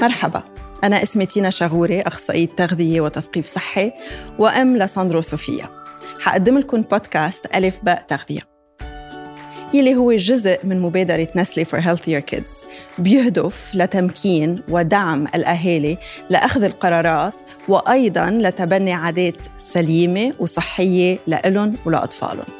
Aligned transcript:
مرحبا. 0.00 0.42
أنا 0.84 1.02
اسمي 1.02 1.26
تينا 1.26 1.50
شغوري 1.50 2.00
أخصائية 2.00 2.46
تغذية 2.46 3.00
وتثقيف 3.00 3.46
صحي 3.46 3.92
وأم 4.38 4.76
لساندرو 4.76 5.20
صوفيا 5.20 5.68
حقدم 6.20 6.58
لكم 6.58 6.82
بودكاست 6.82 7.46
ألف 7.54 7.80
باء 7.82 8.04
تغذية. 8.08 8.40
يلي 9.74 9.94
هو 9.94 10.12
جزء 10.12 10.58
من 10.64 10.80
مبادرة 10.80 11.28
نسلي 11.36 11.64
for 11.64 11.80
Healthier 11.80 12.20
Kids 12.20 12.66
بيهدف 12.98 13.70
لتمكين 13.74 14.62
ودعم 14.68 15.26
الأهالي 15.34 15.98
لأخذ 16.30 16.62
القرارات 16.62 17.40
وأيضاً 17.68 18.30
لتبني 18.30 18.92
عادات 18.92 19.36
سليمة 19.58 20.32
وصحية 20.38 21.18
لإلهم 21.26 21.76
ولأطفالهم 21.84 22.59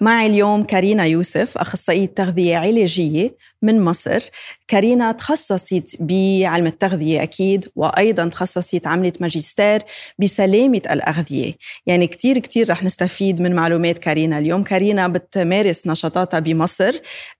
معي 0.00 0.26
اليوم 0.26 0.64
كارينا 0.64 1.04
يوسف 1.04 1.58
أخصائية 1.58 2.06
تغذية 2.06 2.56
علاجية 2.56 3.36
من 3.62 3.80
مصر. 3.80 4.20
كارينا 4.68 5.12
تخصصت 5.12 5.96
بعلم 6.00 6.66
التغذية 6.66 7.22
أكيد 7.22 7.68
وأيضا 7.76 8.28
تخصصت 8.28 8.86
عملت 8.86 9.22
ماجستير 9.22 9.82
بسلامة 10.18 10.82
الأغذية. 10.90 11.52
يعني 11.86 12.06
كتير 12.06 12.38
كتير 12.38 12.70
رح 12.70 12.82
نستفيد 12.82 13.42
من 13.42 13.54
معلومات 13.54 13.98
كارينا. 13.98 14.38
اليوم 14.38 14.62
كارينا 14.62 15.08
بتمارس 15.08 15.86
نشاطاتها 15.86 16.40
بمصر 16.40 16.92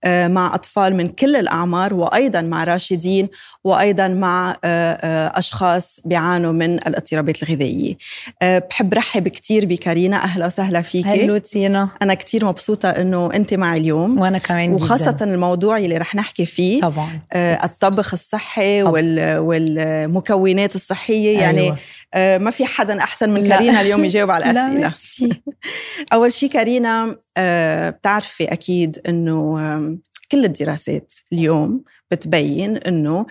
آه، 0.04 0.28
مع 0.28 0.54
أطفال 0.54 0.96
من 0.96 1.08
كل 1.08 1.36
الأعمار 1.36 1.94
وأيضا 1.94 2.40
مع 2.40 2.64
راشدين 2.64 3.28
وأيضا 3.64 4.08
مع 4.08 4.56
آه، 4.64 4.92
آه، 4.92 5.38
أشخاص 5.38 6.00
بيعانوا 6.04 6.52
من 6.52 6.74
الاضطرابات 6.74 7.42
الغذائية. 7.42 7.94
بحب 8.42 8.94
رحب 8.94 9.28
كتير 9.28 9.66
بكارينا. 9.66 10.16
أهلا 10.16 10.46
وسهلا 10.46 10.82
فيك 10.82 11.06
هلو 11.06 11.36
تينا 11.38 11.88
أنا 12.02 12.14
كتير 12.14 12.44
مبسوطة 12.44 12.88
إنه 12.90 13.30
أنت 13.34 13.54
معي 13.54 13.80
اليوم. 13.80 14.20
وأنا 14.20 14.38
كمان 14.38 14.72
وخاصة 14.72 15.12
جداً. 15.12 15.34
الموضوع 15.34 15.78
اللي 15.78 15.98
رح 15.98 16.14
نحكي 16.14 16.46
فيه. 16.46 16.80
طبعا. 16.80 17.17
الطبخ 17.34 18.12
الصحي 18.12 18.82
وال 18.82 19.38
والمكونات 19.38 20.74
الصحية 20.74 21.38
يعني 21.38 21.60
أيوة. 21.60 21.78
آه 22.14 22.38
ما 22.38 22.50
في 22.50 22.66
حدا 22.66 22.98
أحسن 22.98 23.30
من 23.30 23.48
كارينا 23.48 23.80
اليوم 23.80 24.04
يجاوب 24.04 24.30
على 24.30 24.44
الأسئلة. 24.50 24.88
لا 25.28 25.36
أول 26.12 26.32
شيء 26.32 26.50
كارينا 26.50 27.18
آه 27.36 27.90
بتعرفي 27.90 28.44
أكيد 28.44 29.00
إنه 29.08 29.58
آه 29.60 29.96
كل 30.32 30.44
الدراسات 30.44 31.12
اليوم 31.32 31.82
بتبين 32.10 32.76
إنه 32.76 33.26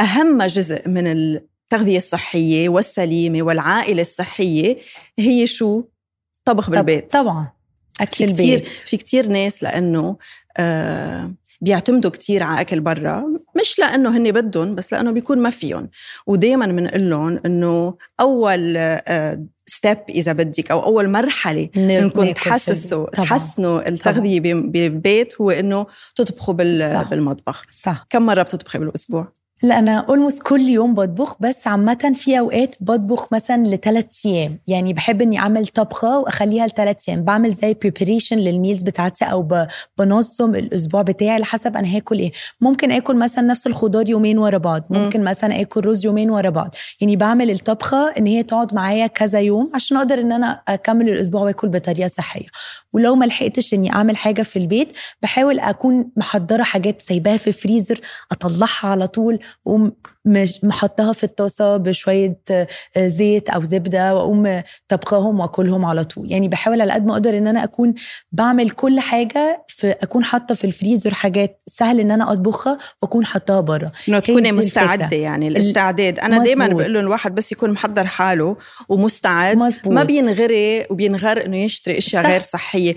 أهم 0.00 0.42
جزء 0.42 0.88
من 0.88 1.06
التغذية 1.06 1.96
الصحية 1.96 2.68
والسليمة 2.68 3.42
والعائلة 3.42 4.02
الصحية 4.02 4.76
هي 5.18 5.46
شو؟ 5.46 5.82
طبخ 6.44 6.70
بالبيت. 6.70 7.12
طبعا 7.12 7.52
أكيد. 8.00 8.32
كتير 8.32 8.64
في 8.64 8.96
كتير 8.96 9.28
ناس 9.28 9.62
لأنه 9.62 10.16
آه 10.56 11.34
بيعتمدوا 11.60 12.10
كتير 12.10 12.42
على 12.42 12.60
أكل 12.60 12.80
برا 12.80 13.24
مش 13.60 13.78
لأنه 13.78 14.16
هن 14.16 14.32
بدهم 14.32 14.74
بس 14.74 14.92
لأنه 14.92 15.10
بيكون 15.10 15.38
ما 15.38 15.50
فيهم 15.50 15.90
ودائما 16.26 16.66
بنقول 16.66 17.10
لهم 17.10 17.40
إنه 17.46 17.96
أول 18.20 18.76
ستيب 19.66 19.98
إذا 20.08 20.32
بدك 20.32 20.70
أو 20.70 20.84
أول 20.84 21.08
مرحلة 21.08 21.68
إنكم 21.76 22.32
تحسسوا 22.32 23.10
تحسنوا 23.10 23.88
التغذية 23.88 24.40
بالبيت 24.40 25.40
هو 25.40 25.50
إنه 25.50 25.86
تطبخوا 26.16 26.54
صح. 27.02 27.10
بالمطبخ. 27.10 27.62
صح. 27.70 28.06
كم 28.10 28.26
مرة 28.26 28.42
بتطبخي 28.42 28.78
بالأسبوع؟ 28.78 29.43
لا 29.64 29.78
أنا 29.78 29.98
almost 29.98 30.42
كل 30.42 30.60
يوم 30.60 30.94
بطبخ 30.94 31.36
بس 31.40 31.66
عامة 31.66 32.12
في 32.14 32.38
أوقات 32.38 32.76
بطبخ 32.80 33.32
مثلا 33.32 33.66
لثلاث 33.66 34.26
أيام. 34.26 34.58
يعني 34.66 34.92
بحب 34.92 35.22
إني 35.22 35.38
أعمل 35.38 35.66
طبخة 35.66 36.18
وأخليها 36.18 36.66
لثلاث 36.66 37.08
أيام. 37.08 37.24
بعمل 37.24 37.52
زي 37.52 37.74
preparation 37.74 38.38
لل 38.38 38.51
meals 38.51 38.82
بتاعتي 38.82 39.24
أو 39.24 39.66
بنظم 39.98 40.54
الأسبوع 40.54 41.02
بتاعي 41.02 41.30
على 41.30 41.44
حسب 41.44 41.76
أنا 41.76 41.96
هاكل 41.96 42.18
إيه. 42.18 42.32
ممكن 42.60 42.90
آكل 42.90 43.16
مثلا 43.16 43.44
نفس 43.44 43.66
الخضار 43.66 44.08
يومين 44.08 44.38
ورا 44.38 44.58
بعض. 44.58 44.82
ممكن 44.90 45.20
م. 45.20 45.24
مثلا 45.24 45.60
آكل 45.60 45.86
رز 45.86 46.04
يومين 46.06 46.30
ورا 46.30 46.50
بعض. 46.50 46.74
يعني 47.00 47.16
بعمل 47.16 47.50
الطبخة 47.50 48.10
إن 48.18 48.26
هي 48.26 48.42
تقعد 48.42 48.74
معايا 48.74 49.06
كذا 49.06 49.40
يوم 49.40 49.70
عشان 49.74 49.96
أقدر 49.96 50.20
إن 50.20 50.32
أنا 50.32 50.62
أكمل 50.68 51.08
الأسبوع 51.08 51.42
وآكل 51.42 51.68
بطريقة 51.68 52.08
صحية. 52.08 52.46
ولو 52.92 53.14
ما 53.14 53.24
لحقتش 53.24 53.74
إني 53.74 53.92
أعمل 53.92 54.16
حاجة 54.16 54.42
في 54.42 54.58
البيت 54.58 54.92
بحاول 55.22 55.58
أكون 55.58 56.10
محضرة 56.16 56.62
حاجات 56.62 57.02
سايباها 57.02 57.36
في 57.36 57.52
فريزر 57.52 58.00
أطلعها 58.32 58.88
على 58.88 59.06
طول 59.06 59.38
محطها 60.62 61.12
في 61.12 61.24
الطاسة 61.24 61.76
بشوية 61.76 62.40
زيت 62.98 63.50
أو 63.50 63.62
زبدة 63.62 64.14
وأقوم 64.14 64.62
طبخاهم 64.88 65.40
وأكلهم 65.40 65.84
على 65.84 66.04
طول. 66.04 66.32
يعني 66.32 66.48
بحاول 66.48 66.80
على 66.80 66.92
قد 66.92 67.06
ما 67.06 67.12
أقدر 67.12 67.38
إن 67.38 67.46
أنا 67.46 67.64
أكون 67.64 67.94
بعمل 68.32 68.70
كل 68.70 69.00
حاجة 69.00 69.64
في 69.68 69.90
أكون 69.90 70.24
حاطة 70.24 70.54
في 70.54 70.64
الفريزر 70.64 71.14
حاجات 71.14 71.62
سهل 71.66 72.00
إن 72.00 72.10
أنا 72.10 72.32
أطبخها 72.32 72.78
وأكون 73.02 73.26
حطاها 73.26 73.60
بره 73.60 73.92
إنه 74.08 74.18
تكوني 74.18 74.52
مستعدة 74.52 75.04
الفكرة. 75.04 75.18
يعني 75.18 75.48
الاستعداد. 75.48 76.18
أنا 76.18 76.38
دائما 76.44 76.66
بقول 76.66 76.94
له 76.94 77.00
الواحد 77.00 77.34
بس 77.34 77.52
يكون 77.52 77.70
محضر 77.70 78.06
حاله 78.06 78.56
ومستعد. 78.88 79.56
مزبوط. 79.56 79.92
ما 79.92 80.04
بينغري 80.04 80.86
وبينغر 80.90 81.44
إنه 81.44 81.56
يشتري 81.56 81.98
إشياء 81.98 82.26
غير 82.26 82.40
صحية. 82.40 82.94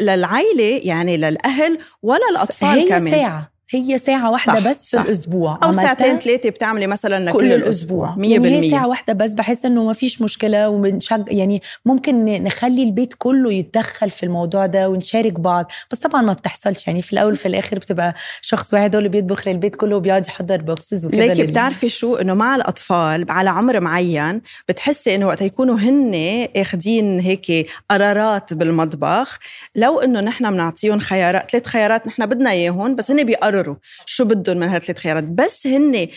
للعائله 0.00 0.80
يعني 0.84 1.16
للأهل 1.16 1.78
ولا 2.02 2.28
الأطفال 2.30 2.68
هي 2.68 2.88
كمان؟ 2.88 3.10
ساعة. 3.10 3.51
هي 3.72 3.98
ساعة 3.98 4.30
واحدة 4.30 4.60
صح 4.60 4.68
بس 4.70 4.90
صح. 4.90 5.02
في 5.02 5.08
الأسبوع 5.08 5.58
أو 5.64 5.72
ساعتين 5.72 6.18
ثلاثة 6.18 6.48
بتعملي 6.48 6.86
مثلا 6.86 7.24
لكل 7.24 7.38
كل 7.38 7.52
الأسبوع 7.52 8.14
مية 8.16 8.32
يعني 8.32 8.58
هي 8.66 8.70
ساعة 8.70 8.88
واحدة 8.88 9.12
بس 9.12 9.30
بحس 9.30 9.64
إنه 9.64 9.84
ما 9.84 9.92
فيش 9.92 10.22
مشكلة 10.22 10.68
وبنشج 10.68 11.22
يعني 11.28 11.62
ممكن 11.86 12.24
نخلي 12.24 12.82
البيت 12.82 13.14
كله 13.18 13.52
يتدخل 13.52 14.10
في 14.10 14.22
الموضوع 14.22 14.66
ده 14.66 14.88
ونشارك 14.88 15.40
بعض. 15.40 15.70
بس 15.90 15.98
طبعا 15.98 16.22
ما 16.22 16.32
بتحصلش 16.32 16.86
يعني 16.86 17.02
في 17.02 17.12
الأول 17.12 17.32
وفي 17.32 17.46
الآخر 17.48 17.76
بتبقى 17.76 18.14
شخص 18.40 18.74
واحد 18.74 18.94
هو 18.94 18.98
اللي 18.98 19.08
بيطبخ 19.08 19.48
للبيت 19.48 19.74
كله 19.74 19.96
وبيقعد 19.96 20.26
يحضر 20.26 20.62
بوكسز 20.62 21.06
وكذا 21.06 21.26
ليكي 21.26 21.42
بتعرفي 21.42 21.88
شو؟ 21.88 22.14
إنه 22.16 22.34
مع 22.34 22.56
الأطفال 22.56 23.26
على 23.28 23.50
عمر 23.50 23.80
معين 23.80 24.42
بتحسي 24.68 25.14
إنه 25.14 25.26
وقت 25.26 25.42
يكونوا 25.42 25.76
هن 25.76 26.48
اخذين 26.56 27.20
هيك 27.20 27.66
قرارات 27.90 28.54
بالمطبخ. 28.54 29.38
لو 29.76 30.00
إنه 30.00 30.20
نحن 30.20 30.50
بنعطيهم 30.50 30.98
خيارات 30.98 31.50
ثلاث 31.50 31.66
خيارات 31.66 32.06
نحن 32.06 32.26
بدنا 32.26 32.50
إياهم 32.50 32.96
بس 32.96 33.10
هن 33.10 33.24
بيقرروا 33.24 33.61
شو 34.06 34.24
بدهم 34.24 34.56
من 34.56 34.68
هالثلاث 34.68 34.98
خيارات؟ 34.98 35.24
بس 35.24 35.66
هن 35.66 36.08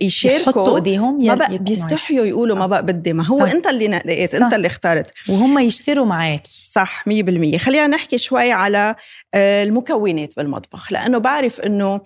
يشاركوا. 0.00 0.40
يحطوا 0.40 0.76
إيديهم 0.76 1.26
ما 1.26 1.34
بقى 1.34 1.58
بيستحيوا 1.58 2.26
يقولوا 2.26 2.56
ما 2.56 2.66
بقى 2.66 2.86
بدي 2.86 3.12
ما 3.12 3.26
هو 3.26 3.46
صح. 3.46 3.52
أنت 3.52 3.66
اللي 3.66 3.88
نقيت 3.88 4.34
أنت 4.34 4.54
اللي 4.54 4.66
اخترت 4.66 5.10
وهم 5.28 5.58
يشتروا 5.58 6.04
معك 6.06 6.42
صح 6.46 7.04
100% 7.08 7.56
خلينا 7.56 7.86
نحكي 7.86 8.18
شوي 8.18 8.52
على 8.52 8.94
المكونات 9.34 10.36
بالمطبخ 10.36 10.92
لأنه 10.92 11.18
بعرف 11.18 11.60
إنه 11.60 12.00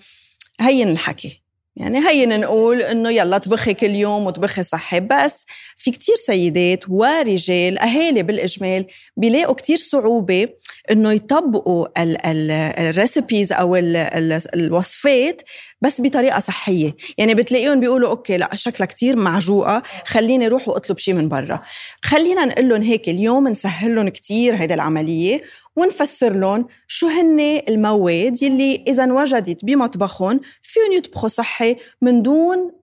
هين 0.60 0.88
الحكي. 0.88 1.42
يعني 1.76 2.08
هينا 2.08 2.36
نقول 2.36 2.82
إنه 2.82 3.10
يلا 3.10 3.38
طبخي 3.38 3.74
كل 3.74 3.90
يوم 3.90 4.26
وطبخي 4.26 4.62
صحي 4.62 5.00
بس 5.00 5.46
في 5.76 5.90
كتير 5.90 6.14
سيدات 6.14 6.84
ورجال 6.88 7.78
أهالي 7.78 8.22
بالإجمال 8.22 8.86
بيلاقوا 9.16 9.54
كتير 9.54 9.76
صعوبة 9.76 10.48
إنه 10.90 11.12
يطبقوا 11.12 11.86
ال 11.98 12.18
recipes 12.18 13.52
أو 13.52 13.76
ال 13.76 13.96
ال 13.96 14.40
الوصفات 14.54 15.42
بس 15.80 16.00
بطريقة 16.00 16.40
صحية. 16.40 16.96
يعني 17.18 17.34
بتلاقيهم 17.34 17.80
بيقولوا 17.80 18.08
okay 18.08 18.36
لا 18.36 18.50
شكلها 18.54 18.86
كتير 18.86 19.16
معجوقة 19.16 19.82
خليني 20.04 20.46
أروح 20.46 20.68
وأطلب 20.68 20.98
شيء 20.98 21.14
من 21.14 21.28
برا. 21.28 21.62
خلينا 22.02 22.44
نقول 22.44 22.68
لهم 22.68 22.82
هيك 22.82 23.08
اليوم 23.08 23.48
نسهل 23.48 23.94
لهم 23.94 24.08
كتير 24.08 24.54
هيدي 24.54 24.74
العملية 24.74 25.40
ونفسر 25.76 26.36
لهم 26.36 26.66
شو 26.86 27.06
هن 27.06 27.60
المواد 27.68 28.42
يلي 28.42 28.84
إذا 28.88 29.12
وجدت 29.12 29.64
بمطبخهم 29.64 30.40
فيهم 30.62 30.92
يطبخوا 30.92 31.28
صحي 31.28 31.76
من 32.02 32.22
دون 32.22 32.79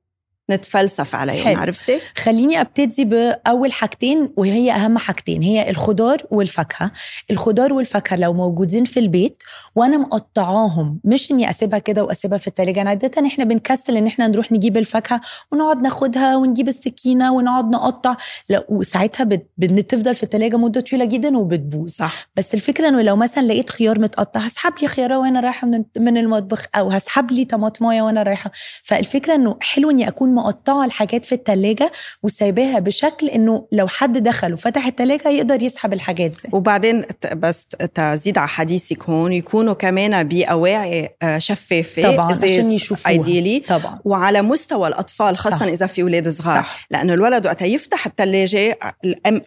نتفلسف 0.52 1.16
عليهم 1.16 1.58
عرفتي؟ 1.58 2.00
خليني 2.18 2.62
أبتدي 2.62 3.06
بأول 3.06 3.72
حاجتين 3.72 4.34
وهي 4.38 4.72
أهم 4.72 4.98
حاجتين 4.98 5.42
هي 5.42 5.70
الخضار 5.70 6.24
والفاكهة. 6.32 6.92
الخضار 7.32 7.74
والفاكهة 7.74 8.16
لو 8.18 8.34
موجودين 8.34 8.86
في 8.86 9.00
البيت 9.00 9.44
وأنا 9.76 9.98
مقطعاهم 9.98 11.00
مش 11.04 11.32
إني 11.32 11.50
أسيبها 11.50 11.80
كده 11.80 12.04
وأسيبها 12.04 12.38
في 12.38 12.48
التلاجة. 12.48 12.78
يعني 12.78 12.90
عادة 12.90 13.28
إحنا 13.28 13.44
بنكسل 13.44 13.98
إن 13.98 14.08
إحنا 14.08 14.28
نروح 14.28 14.52
نجيب 14.52 14.78
الفاكهة 14.78 15.22
ونقعد 15.52 15.82
ناخدها 15.82 16.36
ونجيب 16.36 16.68
السكينة 16.68 17.34
ونقعد 17.34 17.70
نقطع. 17.70 18.16
لا 18.50 18.66
وساعتها 18.70 19.24
بت... 19.24 19.48
بتفضل 19.58 20.16
في 20.16 20.24
التلاجة 20.24 20.58
مدة 20.58 20.82
طويلة 20.82 21.06
جدا 21.06 21.38
وبتبوظ. 21.38 21.90
صح. 21.92 22.30
بس 22.36 22.54
الفكرة 22.54 22.88
إنه 22.88 23.02
لو 23.02 23.16
مثلا 23.16 23.44
لقيت 23.44 23.70
خيار 23.70 24.00
متقطع 24.00 24.40
هسحب 24.40 24.74
لي 24.82 24.88
خيارة 24.88 25.18
وأنا 25.18 25.40
رايحة 25.40 25.68
من 25.68 25.84
من 25.98 26.18
المطبخ 26.18 26.66
أو 26.76 26.90
هسحب 26.90 27.32
لي 27.32 27.46
طماطماية 27.46 28.02
وأنا 28.02 28.24
رايحة. 28.24 28.52
فالفكرة 28.84 29.36
إنه 29.36 29.58
حلو 29.62 29.92
إني 29.92 30.08
أكون 30.08 30.37
مقطعة 30.38 30.86
الحاجات 30.86 31.26
في 31.26 31.36
التلاجة 31.36 31.92
وسايباها 32.24 32.80
بشكل 32.80 33.28
إنه 33.28 33.68
لو 33.72 33.88
حد 33.88 34.18
دخل 34.18 34.54
وفتح 34.54 34.86
التلاجة 34.86 35.30
يقدر 35.30 35.64
يسحب 35.64 35.94
الحاجات 35.94 36.32
دي. 36.32 36.50
وبعدين 36.52 37.06
بس 37.36 37.68
تزيد 37.96 38.38
على 38.38 38.48
حديثك 38.48 39.10
هون 39.10 39.34
يكونوا 39.34 39.74
كمان 39.74 40.24
بأواعي 40.24 41.10
شفافة 41.38 42.16
طبعا 42.16 42.34
عشان 42.34 42.72
يشوفوها. 42.72 43.14
ايديلي 43.14 43.60
طبعا. 43.60 44.00
وعلى 44.06 44.42
مستوى 44.42 44.88
الأطفال 44.88 45.38
خاصة 45.38 45.58
صح. 45.58 45.64
إذا 45.64 45.86
في 45.88 46.02
أولاد 46.02 46.30
صغار. 46.30 46.62
صح. 46.62 46.88
لأنه 46.92 47.14
الولد 47.14 47.46
وقتها 47.46 47.66
يفتح 47.66 48.06
التلاجة 48.06 48.80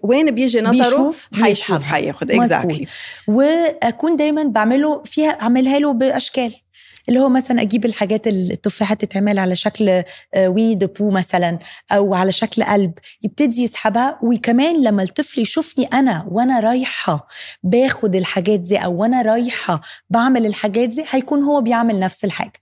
وين 0.02 0.30
بيجي 0.30 0.60
نظره؟ 0.60 0.84
بيشوف 0.84 1.28
حيشوف 1.42 1.82
حياخد 1.82 2.30
اكزاكتلي 2.30 2.86
وأكون 3.28 4.16
دايما 4.16 4.42
بعمله 4.42 5.02
فيها 5.04 5.30
أعملها 5.30 5.78
له 5.78 5.92
بأشكال. 5.92 6.54
اللي 7.08 7.20
هو 7.20 7.28
مثلا 7.28 7.62
أجيب 7.62 7.84
الحاجات 7.84 8.26
التفاحة 8.26 8.94
تتعمل 8.94 9.38
على 9.38 9.54
شكل 9.56 9.88
آه، 10.34 10.48
Winnie 10.48 10.74
the 10.74 10.86
Pooh 10.86 11.10
مثلا 11.10 11.58
أو 11.92 12.14
على 12.14 12.32
شكل 12.32 12.62
قلب 12.62 12.92
يبتدي 13.22 13.62
يسحبها 13.62 14.18
وكمان 14.22 14.82
لما 14.84 15.02
الطفل 15.02 15.40
يشوفني 15.40 15.84
أنا 15.84 16.26
وأنا 16.30 16.60
رايحة 16.60 17.26
باخد 17.62 18.16
الحاجات 18.16 18.60
دي 18.60 18.76
أو 18.76 18.94
وأنا 19.00 19.22
رايحة 19.22 19.80
بعمل 20.10 20.46
الحاجات 20.46 20.88
دي 20.88 21.04
هيكون 21.10 21.42
هو 21.42 21.60
بيعمل 21.60 21.98
نفس 22.00 22.24
الحاجة. 22.24 22.52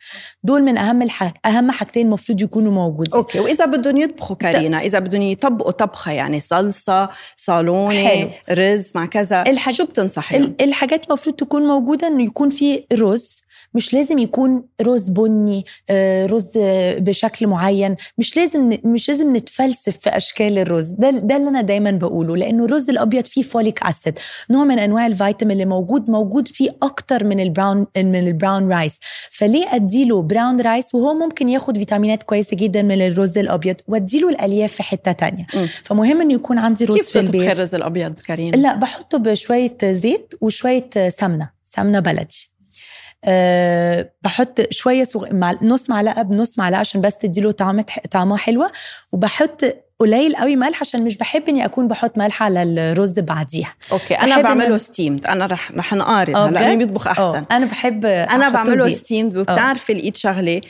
دول 0.45 0.63
من 0.63 0.79
أهم 0.79 1.03
الحاجة 1.03 1.35
أهم 1.47 1.71
حاجتين 1.71 2.07
المفروض 2.07 2.43
يكونوا 2.43 2.73
موجودين. 2.73 3.15
okay 3.15 3.41
وإذا 3.41 3.65
بدهم 3.65 3.97
يطبخوا 3.97 4.37
كارينا 4.37 4.81
إذا 4.81 4.99
بدهم 4.99 5.23
يطبقوا 5.23 5.71
طبخة 5.71 6.13
يعني 6.13 6.41
صلصة 6.41 7.09
صالوني 7.37 8.09
حلو. 8.09 8.31
رز 8.51 8.93
مع 8.95 9.07
كذا 9.07 9.43
الحاج- 9.47 9.75
شو 9.75 9.85
بتنصحي 9.85 10.37
ال- 10.37 10.63
الحاجات 10.63 11.07
المفروض 11.07 11.37
تكون 11.37 11.63
موجودة 11.67 12.07
إنه 12.09 12.23
يكون 12.23 12.51
في 12.51 12.85
رز 12.93 13.43
مش 13.75 13.95
لازم 13.95 14.19
يكون 14.19 14.65
رز 14.83 15.09
بني 15.11 15.65
آه، 15.91 16.27
رز 16.27 16.51
بشكل 16.99 17.47
معين 17.47 17.97
مش 18.19 18.37
لازم 18.37 18.71
مش 18.85 19.09
لازم 19.09 19.37
نتفلسف 19.37 19.97
في 19.99 20.11
أشكال 20.11 20.59
الرز. 20.59 20.89
ده 20.91 21.11
ده 21.11 21.37
اللي 21.37 21.49
أنا 21.49 21.61
دايما 21.61 21.91
بقوله 21.91 22.37
لأنه 22.37 22.65
الرز 22.65 22.91
الأبيض 22.91 23.25
فيه 23.25 23.43
folic 23.43 23.83
acid 23.83 24.19
نوع 24.51 24.65
من 24.65 24.79
أنواع 24.79 25.07
الفيتامين 25.07 25.53
اللي 25.53 25.67
موجود 25.67 26.11
موجود 26.11 26.49
فيه 26.49 26.77
أكتر 26.83 27.25
من 27.25 27.41
ال 27.41 27.49
brown 27.49 27.87
من 27.97 28.17
ال 28.17 28.26
brown 28.26 28.73
rice 28.73 28.93
فليه 29.31 29.75
أديله 29.75 30.23
brown 30.23 30.61
rice 30.61 30.95
وهو 30.95 31.15
ممكن 31.15 31.49
ياخد 31.49 31.79
فيتامينات 31.79 32.23
كويسة 32.23 32.57
جدا 32.57 32.83
من 32.83 33.03
الرز 33.07 33.39
الأبيض 33.39 33.77
وأديله 33.89 34.29
الألياف 34.29 34.73
في 34.73 34.83
حتة 34.83 35.13
تانية. 35.13 35.47
مم. 35.55 35.67
فمهم 35.85 36.21
إنه 36.21 36.35
يكون 36.35 36.59
عندي 36.59 36.85
رز 36.85 36.97
كيف 36.97 37.11
في 37.11 37.21
البيت. 37.21 37.51
الرز 37.51 37.75
الأبيض 37.75 38.21
كارينا 38.21 38.57
لا 38.57 38.75
بحطه 38.75 39.19
بشوية 39.19 39.77
زيت 39.85 40.35
وشوية 40.41 40.91
سمنة 41.09 41.51
سمنة 41.65 41.99
بلدي. 42.01 42.51
أه 43.25 44.13
بحط 44.23 44.61
شوية 44.71 45.05
صغ... 45.05 45.33
مع... 45.33 45.55
نص 45.63 45.91
معلقة 45.91 46.23
بنص 46.23 46.59
معلقة 46.59 46.79
عشان 46.79 47.01
بس 47.01 47.17
تديله 47.17 47.51
طعمة 47.51 47.85
طعمها 48.11 48.37
حلوة 48.37 48.73
وبحط 49.13 49.65
قليل 50.01 50.37
قوي 50.37 50.57
ملح 50.57 50.81
عشان 50.81 51.05
مش 51.05 51.17
بحب 51.17 51.49
إني 51.49 51.65
أكون 51.65 51.89
بحط 51.89 52.19
ملح 52.19 52.43
على 52.43 52.63
الرز 52.63 53.11
بعديها. 53.19 53.75
okay 53.93 54.15
أنا 54.15 54.37
إن 54.37 54.43
بعمله 54.43 54.77
أنا- 54.79 54.81
steamed 54.81 55.27
أنا 55.27 55.47
رح 55.47 55.73
رح 55.73 55.95
نقارن. 55.95 56.37
آه، 56.37 56.49
هلا؟ 56.49 56.69
مين 56.69 56.79
بيطبخ 56.79 57.07
احسن 57.07 57.23
آه، 57.23 57.47
أنا 57.51 57.67
بحب 57.67 58.07
أنا 58.07 58.49
بعمله. 58.49 58.89
steamed 58.89 59.37
وبتعرفي 59.37 59.93
لقيت 59.95 60.17
شغلة. 60.17 60.61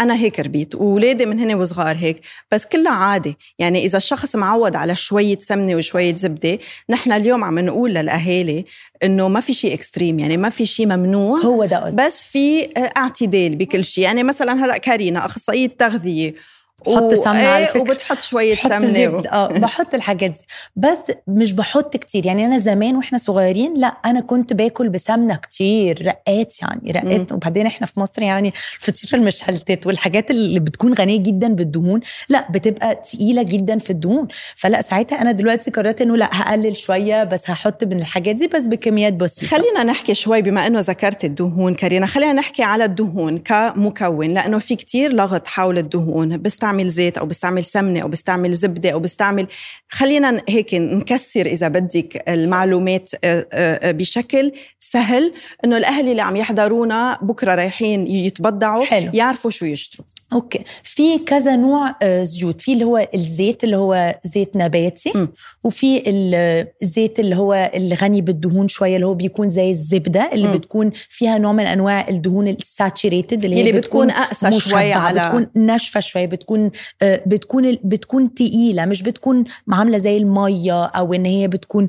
أنا 0.00 0.14
هيك 0.16 0.40
ربيت. 0.40 0.74
واولادي 0.74 1.26
من 1.26 1.40
هن 1.40 1.54
وصغار 1.54 1.96
هيك. 1.96 2.20
بس 2.52 2.66
كلها 2.66 2.92
عادي 2.92 3.36
يعني 3.58 3.84
إذا 3.84 3.96
الشخص 3.96 4.36
معود 4.36 4.76
على 4.76 4.96
شوية 4.96 5.38
سمنة 5.38 5.74
وشوية 5.74 6.16
زبدة 6.16 6.58
نحن 6.90 7.12
اليوم 7.12 7.44
عم 7.44 7.58
نقول 7.58 7.90
للأهالي 7.94 8.64
إنه 9.04 9.28
ما 9.28 9.40
في 9.40 9.52
شيء 9.52 9.74
extreme 9.74 10.18
يعني 10.18 10.36
ما 10.36 10.48
في 10.48 10.66
شيء 10.66 10.86
ممنوع. 10.86 11.38
هو 11.40 11.64
ده 11.64 11.78
قصدي. 11.78 12.06
بس 12.06 12.24
في 12.24 12.68
اعتدال 12.96 13.56
بكل 13.56 13.84
شيء 13.84 14.04
يعني 14.04 14.22
مثلا 14.22 14.64
هلا 14.64 14.76
كارينا 14.78 15.26
أخصائية 15.26 15.68
تغذية. 15.68 16.34
بحط 16.86 17.14
سمنة 17.14 17.28
على 17.28 17.58
إيه، 17.58 17.66
فكرة. 17.66 17.80
وبتحط 17.80 18.18
شوية 18.18 18.54
سمنة 18.54 18.86
زبد 18.86 19.26
آه 19.26 19.46
بحط 19.48 19.94
الحاجات 19.94 20.30
دي. 20.30 20.40
بس 20.76 20.98
مش 21.28 21.52
بحط 21.52 21.96
كتير. 21.96 22.26
يعني 22.26 22.46
أنا 22.46 22.58
زمان 22.58 22.96
وإحنا 22.96 23.18
صغيرين 23.18 23.74
لأ 23.74 23.86
أنا 23.86 24.20
كنت 24.20 24.52
باكل 24.52 24.88
بسمنة 24.88 25.36
كتير 25.36 26.06
رقات 26.06 26.62
يعني 26.62 26.92
رقات. 26.92 27.32
وبعدين 27.32 27.66
إحنا 27.66 27.86
في 27.86 28.00
مصر 28.00 28.22
يعني 28.22 28.48
الفطيره 28.48 29.20
المشلتت 29.20 29.86
والحاجات 29.86 30.30
اللي 30.30 30.60
بتكون 30.60 30.94
غنية 30.94 31.18
جدا 31.18 31.48
بالدهون 31.54 32.00
لأ 32.28 32.46
بتبقى 32.50 32.94
تقيلة 32.94 33.42
جدا 33.42 33.78
في 33.78 33.90
الدهون. 33.90 34.28
فلأ 34.56 34.80
ساعتها 34.80 35.22
أنا 35.22 35.32
دلوقتي 35.32 35.70
قررت 35.70 36.00
إنه 36.00 36.16
لأ 36.16 36.28
هقلل 36.32 36.76
شوية 36.76 37.24
بس 37.24 37.50
هحط 37.50 37.84
من 37.84 37.98
الحاجات 37.98 38.36
دي 38.36 38.46
بس 38.46 38.66
بكميات 38.66 39.12
بسيطة. 39.12 39.46
خلينا 39.56 39.84
نحكي 39.84 40.14
شوي 40.14 40.42
بما 40.42 40.66
إنه 40.66 40.80
ذكرت 40.80 41.24
الدهون 41.24 41.74
كارينا 41.74 42.06
خلينا 42.06 42.32
نحكي 42.32 42.62
على 42.62 42.84
الدهون 42.84 43.38
كمكون 43.38 44.34
لأنه 44.34 44.58
في 44.58 44.76
كتير 44.76 45.12
لغط 45.12 45.46
حول 45.46 45.78
الدهون. 45.78 46.36
بستعمل 46.64 46.88
زيت 46.88 47.18
أو 47.18 47.26
بستعمل 47.26 47.64
سمنة 47.64 48.00
أو 48.00 48.08
بستعمل 48.08 48.52
زبدة 48.52 48.90
أو 48.90 49.00
بستعمل 49.00 49.46
خلينا 49.88 50.42
هيك 50.48 50.74
نكسر 50.74 51.46
إذا 51.46 51.68
بدك 51.68 52.28
المعلومات 52.28 53.10
آه، 53.24 53.46
آه، 53.52 53.90
بشكل 53.90 54.52
سهل 54.80 55.32
إنه 55.64 55.76
الأهل 55.76 56.08
اللي 56.08 56.22
عم 56.22 56.36
يحضرونا 56.36 57.18
بكرة 57.22 57.54
رايحين 57.54 58.06
يتبضعوا 58.06 58.84
حلو. 58.84 59.10
يعرفوا 59.14 59.50
شو 59.50 59.64
يشتروا 59.64 60.06
okay 60.34 60.60
في 60.82 61.18
كذا 61.18 61.56
نوع 61.56 61.96
آه، 62.02 62.22
زيوت 62.22 62.60
في 62.60 62.72
اللي 62.72 62.84
هو 62.84 63.08
الزيت 63.14 63.64
اللي 63.64 63.76
هو 63.76 64.14
زيت 64.34 64.56
نباتي 64.56 65.12
م. 65.14 65.28
وفي 65.64 66.10
ال- 66.10 66.66
الزيت 66.82 67.20
اللي 67.20 67.36
هو 67.36 67.70
الغني 67.76 68.20
بالدهون 68.20 68.68
شوية 68.68 68.94
اللي 68.96 69.06
هو 69.06 69.14
بيكون 69.14 69.48
زي 69.50 69.70
الزبدة 69.70 70.30
اللي 70.32 70.48
م. 70.48 70.52
بتكون 70.52 70.90
فيها 71.08 71.38
نوع 71.38 71.52
من 71.52 71.66
أنواع 71.66 72.08
الدهون 72.08 72.48
ال 72.48 72.58
saturated 72.58 73.44
اللي 73.44 73.60
اللي 73.60 73.72
بتكون 73.72 74.10
أقسى 74.10 74.40
شوي 74.52 74.56
مشبعة، 74.56 75.12
على- 75.12 75.26
بتكون 75.26 75.46
ناشفة 75.66 76.00
شوية 76.00 76.26
بتكون 76.26 76.70
آه، 77.02 77.22
بتكون 77.26 77.78
بتكون 77.84 78.34
تقيلة 78.34 78.84
مش 78.84 79.02
بتكون 79.02 79.44
عامله 79.72 79.98
زي 79.98 80.16
المية 80.16 80.84
أو 80.84 81.14
إن 81.14 81.24
هي 81.24 81.48
بتكون 81.48 81.86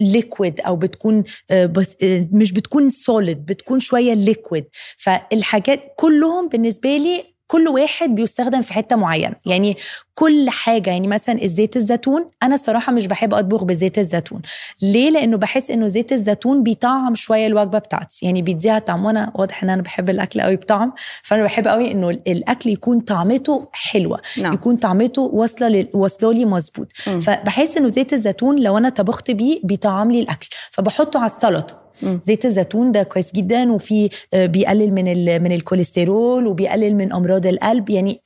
liquid 0.00 0.60
أو 0.60 0.76
بتكون 0.76 1.24
آه، 1.50 1.66
بس 1.66 1.96
آه، 2.02 2.26
مش 2.32 2.52
بتكون 2.52 2.90
solid 2.90 3.46
بتكون 3.46 3.80
شوية 3.80 4.14
liquid 4.14 4.64
فالحاجات 4.96 5.80
كلهم 5.96 6.48
بالنسبة 6.48 6.96
لي 6.96 7.33
كل 7.46 7.68
واحد 7.68 8.14
بيستخدم 8.14 8.62
في 8.62 8.72
حتة 8.72 8.96
معينة 8.96 9.34
يعني 9.46 9.76
كل 10.14 10.50
حاجة 10.50 10.90
يعني 10.90 11.06
مثلا 11.08 11.42
الزيت 11.42 11.76
الزيتون 11.76 12.30
أنا 12.42 12.54
الصراحه 12.54 12.92
مش 12.92 13.06
بحب 13.06 13.34
أطبخ 13.34 13.64
بزيت 13.64 13.98
الزيتون 13.98 14.42
ليه 14.82 15.10
لأنه 15.10 15.36
بحس 15.36 15.70
إنه 15.70 15.86
زيت 15.86 16.12
الزيتون 16.12 16.62
بيطعم 16.62 17.14
شوية 17.14 17.46
الوجبة 17.46 17.78
بتاعتي 17.78 18.26
يعني 18.26 18.42
بيديها 18.42 18.78
طعم 18.78 19.04
وأنا 19.04 19.32
واضح 19.34 19.62
إن 19.62 19.70
أنا 19.70 19.82
بحب 19.82 20.10
الأكل 20.10 20.40
قوي 20.40 20.56
بطعم 20.56 20.92
فأنا 21.22 21.42
بحب 21.42 21.68
قوي 21.68 21.90
إنه 21.92 22.10
الأكل 22.10 22.70
يكون 22.70 23.00
طعمته 23.00 23.68
حلوة 23.72 24.20
نعم. 24.38 24.52
يكون 24.54 24.76
طعمته 24.76 25.22
واصلة 25.22 25.68
لل- 25.68 25.88
واصلة 25.94 26.32
لي 26.32 26.44
مظبوط. 26.44 26.92
فبحس 26.96 27.76
إنه 27.76 27.88
زيت 27.88 28.12
الزيتون 28.12 28.58
لو 28.60 28.78
أنا 28.78 28.88
طبخت 28.88 29.30
بيه 29.30 29.60
بيطعم 29.64 30.10
لي 30.10 30.20
الأكل 30.20 30.48
فبحطه 30.70 31.18
على 31.20 31.30
السلطة. 31.30 31.83
زيت 32.02 32.44
الزيتون 32.44 32.92
ده 32.92 33.02
كويس 33.02 33.32
جدا 33.34 33.72
وفي 33.72 34.08
آه، 34.34 34.46
بيقلل 34.46 34.94
من 34.94 35.04
من 35.42 35.52
الكوليسترول 35.52 36.46
وبيقلل 36.46 36.96
من 36.96 37.12
أمراض 37.12 37.46
القلب. 37.46 37.90
يعني 37.90 38.22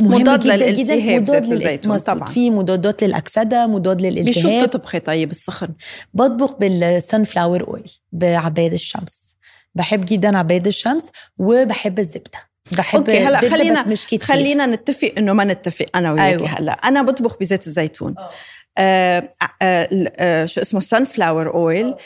مهم 0.00 0.20
مضاد 0.20 0.40
جدا 0.40 0.56
للالتهاب 0.56 1.24
جدا 1.24 1.40
مضاد 1.40 1.46
للالتهاب. 1.46 1.98
طبعاً. 1.98 2.28
في 2.28 2.50
مضادات 2.50 3.04
للأكسدة 3.04 3.66
مضاد 3.66 3.96
بشو 3.96 4.08
للالتهاب 4.08 4.64
بتطبخي 4.64 4.98
طيب 4.98 5.30
السخن. 5.30 5.68
بطبخ 6.14 6.56
بالسن 6.56 7.24
فلاور 7.24 7.68
أويل 7.68 7.92
بعباد 8.12 8.72
الشمس. 8.72 9.36
بحب 9.74 10.04
جدا 10.04 10.38
عباد 10.38 10.66
الشمس 10.66 11.04
وبحب 11.38 11.98
الزبدة. 11.98 12.54
بحب 12.78 12.98
okay 12.98 13.18
هلا 13.18 13.38
خلينا 13.40 13.82
بس 13.82 13.86
مش 13.88 14.06
كتير. 14.06 14.22
خلينا 14.22 14.66
نتفق 14.66 15.12
إنه 15.18 15.32
ما 15.32 15.44
نتفق 15.44 15.86
أنا 15.94 16.12
وياكي 16.12 16.36
أيوة. 16.36 16.48
هلا. 16.48 16.72
أنا 16.72 17.02
بطبخ 17.02 17.38
بزيت 17.40 17.66
الزيتون. 17.66 18.14
آه. 18.18 18.30
آه 18.78 19.28
آه 19.62 20.46
شو 20.46 20.60
اسمه 20.60 20.80
sunflower 20.80 21.54
oil 21.54 21.86
آه. 21.86 21.98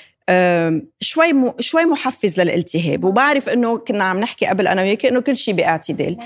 شوي. 1.00 1.52
شوي 1.60 1.84
محفز 1.84 2.40
للالتهاب 2.40 3.04
وبعرف 3.04 3.48
إنه 3.48 3.78
كنا 3.78 4.04
عم 4.04 4.20
نحكي 4.20 4.46
قبل 4.46 4.68
أنا 4.68 4.82
وياكي 4.82 5.08
إنه 5.08 5.20
كل 5.20 5.36
شيء 5.36 5.54
باعتدال 5.54 6.16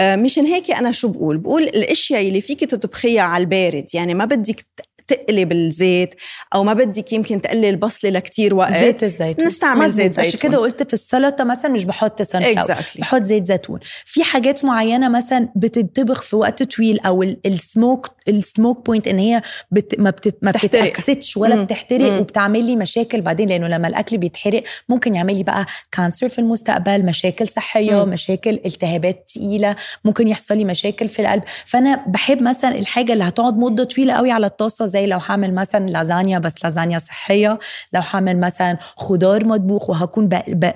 مشان 0.00 0.46
هيك 0.46 0.70
أنا 0.70 0.92
شو 0.92 1.08
بقول 1.08 1.38
بقول 1.38 1.62
الأشياء 1.62 2.28
اللي 2.28 2.40
فيك 2.40 2.60
تطبخيها 2.60 3.22
على 3.22 3.40
البارد 3.40 3.86
يعني 3.94 4.14
ما 4.14 4.24
بدك 4.24 4.66
ت- 5.10 5.20
تقلي 5.30 5.44
بالزيت 5.44 6.14
أو 6.54 6.64
ما 6.64 6.72
بدك 6.72 7.12
يمكن 7.12 7.42
تقلي 7.42 7.70
البصلة 7.70 8.10
لكتير 8.10 8.54
وقت 8.54 8.72
زيت 8.72 9.02
الزيتون 9.02 9.46
نستعمل. 9.46 9.90
زيت 9.90 10.18
عشان 10.18 10.30
زيتون. 10.30 10.40
كده 10.50 10.58
قلت 10.58 10.82
في 10.82 10.94
السلطة 10.94 11.44
مثلا 11.44 11.70
مش 11.70 11.84
بحط 11.84 12.22
sunflower 12.22 12.68
Exactly. 12.74 13.00
بحط 13.00 13.22
زيت 13.22 13.46
زيتون 13.46 13.78
في 14.04 14.24
حاجات 14.24 14.64
معينة 14.64 15.08
مثلا 15.08 15.48
بتطبخ 15.56 16.22
في 16.22 16.36
وقت 16.36 16.62
طويل 16.62 17.00
أو 17.00 17.22
ال- 17.22 17.40
ال 17.46 17.57
smoke 17.57 18.10
ال 18.28 18.38
smoke 18.38 18.86
point 18.86 19.08
إن 19.08 19.18
هي 19.18 19.42
بت 19.70 20.00
ما 20.00 20.10
بت 20.10 20.38
ما. 20.42 20.50
بتتأكسدش 20.50 21.36
ولا 21.36 21.56
مم. 21.56 21.64
بتحترق 21.64 22.10
مم. 22.12 22.18
وبتعمل 22.18 22.64
لي 22.64 22.76
مشاكل 22.76 23.20
بعدين 23.20 23.48
لأنه 23.48 23.68
لما 23.68 23.88
الأكل 23.88 24.18
بيتحرق 24.18 24.62
ممكن 24.88 25.14
يعمل 25.14 25.36
لي 25.36 25.42
بقى 25.42 25.66
كانسر 25.92 26.28
في 26.28 26.38
المستقبل 26.38 27.04
مشاكل 27.06 27.48
صحية 27.48 28.04
مم. 28.04 28.10
مشاكل 28.10 28.50
التهابات 28.66 29.30
تقيلة 29.34 29.76
ممكن 30.04 30.28
يحصل 30.28 30.56
لي 30.58 30.64
مشاكل 30.64 31.08
في 31.08 31.22
القلب 31.22 31.42
فأنا 31.66 32.04
بحب 32.08 32.42
مثلا 32.42 32.74
الحاجة 32.78 33.12
اللي 33.12 33.24
هتقعد 33.24 33.56
مدة 33.58 33.84
طويلة 33.84 34.14
قوي 34.14 34.30
على 34.30 34.46
الطاسة 34.46 34.86
زي 34.86 34.99
لو 35.06 35.18
هعمل 35.18 35.54
مثلا 35.54 35.86
لازانيا 35.86 36.38
بس 36.38 36.54
لازانيا 36.64 36.98
صحية 36.98 37.58
لو 37.92 38.00
هعمل 38.10 38.40
مثلا 38.40 38.78
خضار 38.96 39.44
مطبوخ 39.44 39.90
وهكون 39.90 40.28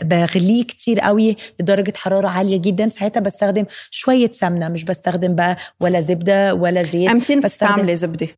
بغليه 0.02 0.64
كتير 0.64 1.00
قوي 1.00 1.36
لدرجة 1.60 1.92
حرارة 1.96 2.28
عالية 2.28 2.56
جدا 2.56 2.88
ساعتها 2.88 3.20
بستخدم 3.20 3.64
شوية 3.90 4.30
سمنة 4.32 4.68
مش 4.68 4.84
بستخدم 4.84 5.34
بقى 5.34 5.56
ولا 5.80 6.00
زبدة 6.00 6.54
ولا 6.54 6.82
زيت 6.82 7.10
أمتين 7.10 7.40
بستخدم- 7.40 7.46
بتستعملي 7.72 7.96
زبده 7.96 8.28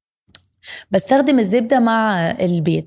بستخدم 0.91 1.39
الزبدة 1.39 1.81
مع 1.81 2.31
البيض. 2.31 2.87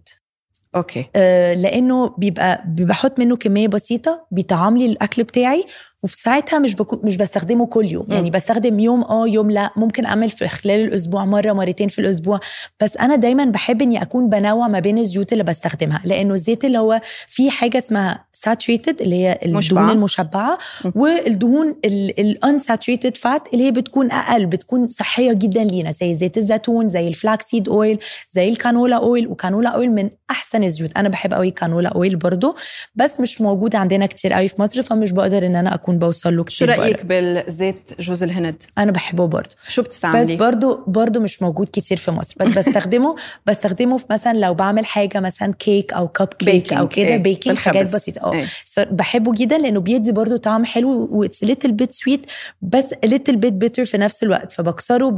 okay. 0.75 1.05
آه، 1.15 1.53
لأنه 1.53 2.09
بيبقى 2.17 2.63
بحط 2.67 3.19
منه 3.19 3.35
كمية 3.35 3.67
بسيطة 3.67 4.25
بيطعم 4.31 4.77
لي 4.77 4.85
الأكل 4.85 5.23
بتاعي 5.23 5.65
وفي 6.03 6.15
ساعتها 6.17 6.59
مش 6.59 6.75
بكون 6.75 6.99
مش 7.03 7.17
بستخدمه 7.17 7.65
كل 7.65 7.85
يوم. 7.91 8.05
مم. 8.09 8.13
يعني 8.13 8.29
بستخدم 8.29 8.79
يوم 8.79 9.03
آه 9.03 9.27
يوم 9.27 9.51
لأ. 9.51 9.69
ممكن 9.75 10.05
أعمل 10.05 10.29
في 10.29 10.47
خلال 10.47 10.79
الأسبوع 10.87 11.25
مرة 11.25 11.53
مرتين 11.53 11.87
في 11.87 11.99
الأسبوع. 11.99 12.39
بس 12.81 12.97
أنا 12.97 13.15
دايما 13.15 13.45
بحب 13.45 13.81
إني 13.81 14.01
أكون 14.01 14.29
بنوع 14.29 14.67
ما 14.67 14.79
بين 14.79 14.97
الزيوت 14.97 15.33
اللي 15.33 15.43
بستخدمها. 15.43 16.01
لأنه 16.05 16.33
الزيت 16.33 16.65
اللي 16.65 16.77
هو 16.77 17.01
فيه 17.27 17.49
حاجة 17.49 17.77
اسمها 17.77 18.25
saturated 18.43 19.01
اللي 19.01 19.15
هي 19.15 19.31
الدهون 19.33 19.57
مشبعة. 19.57 19.91
المشبعة 19.91 20.57
والدهون 20.95 21.75
ال 21.85 21.96
unsaturated 21.96 23.17
fat 23.17 23.53
اللي 23.53 23.65
هي 23.65 23.71
بتكون 23.71 24.11
أقل 24.11 24.45
بتكون 24.45 24.87
صحية 24.87 25.33
جدا 25.33 25.63
لينا 25.63 25.91
زي 25.91 26.15
زيت 26.15 26.37
الزيتون 26.37 26.89
زي 26.89 27.07
ال 27.07 27.14
flaxseed 27.14 27.69
oil 27.69 27.99
زي 28.29 28.49
ال 28.49 28.56
canola 28.56 28.95
oil 28.95 29.27
و 29.27 29.33
canola 29.33 29.69
oil 29.69 29.91
من 29.91 30.09
أحسن 30.31 30.63
الزيوت. 30.63 30.97
أنا 30.97 31.09
بحب 31.09 31.33
قوي 31.33 31.51
canola 31.51 31.89
oil 31.89 32.15
برضو 32.15 32.55
بس 32.95 33.19
مش 33.19 33.41
موجود 33.41 33.75
عندنا 33.75 34.05
كتير 34.05 34.33
قوي 34.33 34.47
في 34.47 34.61
مصر 34.61 34.83
فمش 34.83 35.11
بقدر 35.11 35.45
إن 35.45 35.55
أنا 35.55 35.73
أكون 35.73 35.99
بوصل 35.99 36.37
له 36.37 36.37
شو 36.37 36.43
كتير 36.43 36.69
رأيك 36.69 37.05
بره. 37.05 37.21
بالزيت 37.21 37.91
جوز 37.99 38.23
الهند؟ 38.23 38.63
أنا 38.77 38.91
بحبه 38.91 39.27
برضو. 39.27 39.55
شو 39.67 39.81
بس 39.81 39.87
بتستعملي 39.87 40.35
برضو 40.35 40.83
برضو 40.87 41.19
مش 41.19 41.41
موجود 41.41 41.69
كتير 41.73 41.97
في 41.97 42.11
مصر. 42.11 42.35
بس 42.39 42.47
بستخدمه 42.47 43.15
بستخدمه 43.45 43.97
في 43.97 44.05
مثلا 44.09 44.37
لو 44.37 44.53
بعمل 44.53 44.85
حاجة 44.85 45.19
مثلا 45.19 45.53
كيك 45.59 45.93
أو 45.93 46.07
كب 46.07 46.27
كيك 46.27 46.73
أو 46.73 46.87
كده 46.87 47.07
إيه، 47.07 47.17
baking 47.17 47.57
حاجات 47.57 47.83
بالخبز. 47.83 47.95
بسيطة. 47.95 48.28
آه. 48.33 48.45
So 48.45 48.81
بحبه 48.91 49.31
جدا 49.33 49.57
لأنه 49.57 49.79
بيدي 49.79 50.11
برضو 50.11 50.37
طعم 50.37 50.65
حلو 50.65 51.09
واتس 51.11 51.43
ليتل 51.43 51.71
بيت 51.71 51.91
سويت 51.91 52.25
بس 52.61 52.85
ليتل 53.05 53.35
بيت 53.35 53.53
بيتر 53.53 53.85
في 53.85 53.97
نفس 53.97 54.23
الوقت 54.23 54.51
فبكسره 54.51 55.09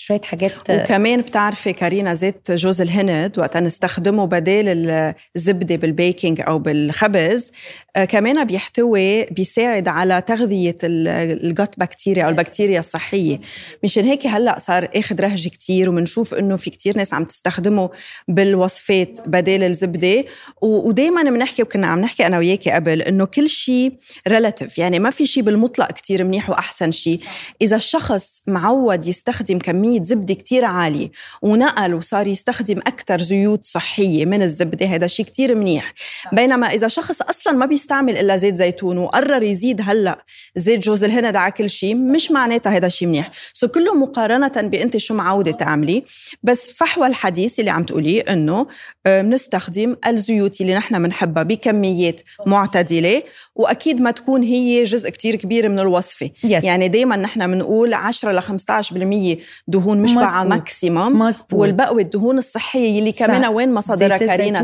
بشويه 0.00 0.20
حاجات. 0.24 0.52
وكمان 0.70 1.20
بتعرفي 1.20 1.72
كارينا 1.72 2.14
زيت 2.14 2.50
جوز 2.50 2.80
الهند 2.80 3.38
وقت 3.38 3.56
نستخدمه 3.56 4.24
بدال 4.26 5.14
الزبدة 5.36 5.76
بال 5.76 5.92
baking 5.92 6.40
أو 6.48 6.58
بالخبز 6.58 7.50
آه، 7.96 8.04
كمان 8.04 8.44
بيحتوي 8.44 9.24
بيساعد 9.24 9.88
على 9.88 10.20
تغذية 10.20 10.78
ال- 10.84 11.08
ال 11.46 11.53
gut 11.53 11.74
بكتيريا 11.78 12.24
أو 12.24 12.28
البكتيريا 12.28 12.78
الصحية. 12.78 13.38
مشان 13.84 14.04
هيك 14.04 14.26
هلأ 14.26 14.58
صار 14.58 14.88
آخذ 14.96 15.20
وهج 15.20 15.48
كتير 15.48 15.90
وبنشوف 15.90 16.34
إنه 16.34 16.56
في 16.56 16.70
كتير 16.70 16.96
ناس 16.96 17.14
عم 17.14 17.24
تستخدمه 17.24 17.90
بالوصفات 18.28 19.18
بدال 19.26 19.64
الزبدة. 19.64 20.24
ودائما 20.62 21.22
بنحكي 21.22 21.62
وكنا 21.62 21.86
عم 21.86 22.00
نحكي 22.00 22.26
أنا 22.26 22.38
وياكي 22.38 22.70
قبل 22.70 23.02
إنه 23.02 23.24
كل 23.24 23.48
شيء 23.48 23.92
relative 24.28 24.78
يعني 24.78 24.98
ما 24.98 25.10
في 25.10 25.26
شيء 25.26 25.42
بالمطلق 25.42 25.92
كتير 25.92 26.24
منيح 26.24 26.50
وأحسن 26.50 26.92
شيء 26.92 27.20
إذا 27.62 27.76
الشخص 27.76 28.42
معود 28.46 29.06
يستخدم 29.06 29.58
كمية 29.58 29.89
زبدة 29.98 30.34
كتير 30.34 30.64
عالية 30.64 31.10
ونقل 31.42 31.94
وصار 31.94 32.26
يستخدم 32.26 32.78
أكثر 32.78 33.20
زيوت 33.20 33.64
صحية 33.64 34.24
من 34.24 34.42
الزبدة 34.42 34.86
هذا 34.86 35.06
شيء 35.06 35.26
كتير 35.26 35.54
منيح. 35.54 35.94
بينما 36.32 36.66
إذا 36.66 36.88
شخص 36.88 37.22
أصلا 37.22 37.52
ما 37.52 37.66
بيستعمل 37.66 38.16
إلا 38.16 38.36
زيت 38.36 38.56
زيتون 38.56 38.98
وقرر 38.98 39.42
يزيد 39.42 39.80
هلأ 39.84 40.24
زيت 40.56 40.80
جوز 40.80 41.04
الهند 41.04 41.36
على 41.36 41.52
كل 41.52 41.70
شيء 41.70 41.94
مش 41.94 42.30
معناتها 42.30 42.76
هذا 42.76 42.88
شيء 42.88 43.08
منيح. 43.08 43.30
سو 43.52 43.68
كله 43.68 43.94
مقارنة 43.94 44.48
بأنت 44.48 44.96
شو 44.96 45.14
معودة 45.14 45.50
تعملي. 45.50 46.04
بس 46.42 46.72
فحوى 46.72 47.06
الحديث 47.06 47.60
اللي 47.60 47.70
عم 47.70 47.84
تقوليه 47.84 48.20
إنه 48.20 48.66
آه، 49.06 49.22
بنستخدم 49.22 49.96
الزيوت 50.06 50.60
اللي 50.60 50.74
نحن 50.74 51.02
بنحبها 51.02 51.42
بكميات 51.42 52.20
معتدلة 52.46 53.22
وأكيد 53.54 54.00
ما 54.02 54.10
تكون 54.10 54.42
هي 54.42 54.84
جزء 54.84 55.10
كتير 55.10 55.36
كبير 55.36 55.68
من 55.68 55.78
الوصفة. 55.78 56.26
Yes. 56.28 56.64
يعني 56.64 56.88
دايما 56.88 57.16
نحن 57.16 57.46
بنقول 57.46 57.94
10 57.94 58.32
ل 58.32 58.42
15% 58.42 59.38
دهون 59.68 59.79
مشبعه 59.88 60.38
مظبوط. 60.44 60.56
maximum 60.58 61.18
مظبوط. 61.18 61.52
والبقية 61.52 62.00
الدهون 62.00 62.38
الصحية 62.38 62.98
اللي 62.98 63.12
كمان 63.12 63.46
وين 63.46 63.72
مصادرها 63.74 64.16
كارينا 64.16 64.58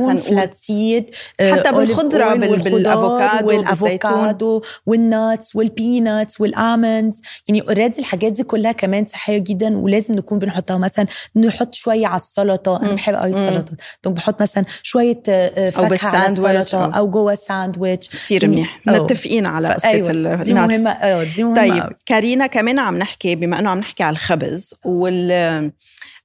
حتى 1.40 1.68
آه، 1.68 1.70
بالخضرة، 1.72 2.24
olive 2.24 2.40
بال- 2.40 2.48
oil 2.48 2.62
بالأفوكادو، 2.62 3.48
والأفوكادو 3.48 4.62
وال 4.86 5.10
nuts 5.10 5.56
وال 5.56 5.75
peanuts 5.75 6.40
وال 6.40 6.58
almonds 6.58 7.20
يعني 7.48 7.60
already 7.60 7.98
الحاجات 7.98 8.32
دي 8.32 8.42
كلها 8.42 8.72
كمان 8.72 9.04
صحية 9.06 9.38
جدا 9.38 9.78
ولازم 9.78 10.14
نكون 10.14 10.38
بنحطها 10.38 10.78
مثلا 10.78 11.06
نحط 11.36 11.74
شوية 11.74 12.06
على 12.06 12.16
السلطة 12.16 12.80
أنا. 12.82 12.94
بحب 12.94 13.14
قوي. 13.14 13.30
السلطة 13.30 13.72
طب 14.02 14.14
بحط 14.14 14.42
مثلا 14.42 14.64
شوية 14.82 15.22
آه، 15.28 15.70
فاكهة 15.70 16.08
على 16.08 16.32
السلطة 16.32 16.90
أو- 16.92 16.96
أو 16.96 17.10
جوه 17.10 17.32
الساندويتش 17.32 18.08
كتير 18.08 18.42
يعني- 18.42 18.56
منيح. 18.56 18.80
متفقين 18.86 19.46
على 19.46 19.68
قصة 19.68 19.88
أيوة. 19.88 20.34
دي 20.34 20.54
مهمة 20.54 20.90
أيوه 20.90 21.24
دي 21.24 21.44
مهمة 21.44 21.56
طيب. 21.80 21.92
كارينا 22.06 22.46
كمان 22.46 22.78
عم 22.78 22.98
نحكي 22.98 23.34
بما 23.36 23.58
إنه 23.58 23.70
عم 23.70 23.78
نحكي 23.78 24.02
على 24.02 24.12
الخبز 24.14 24.74
وال 24.96 25.72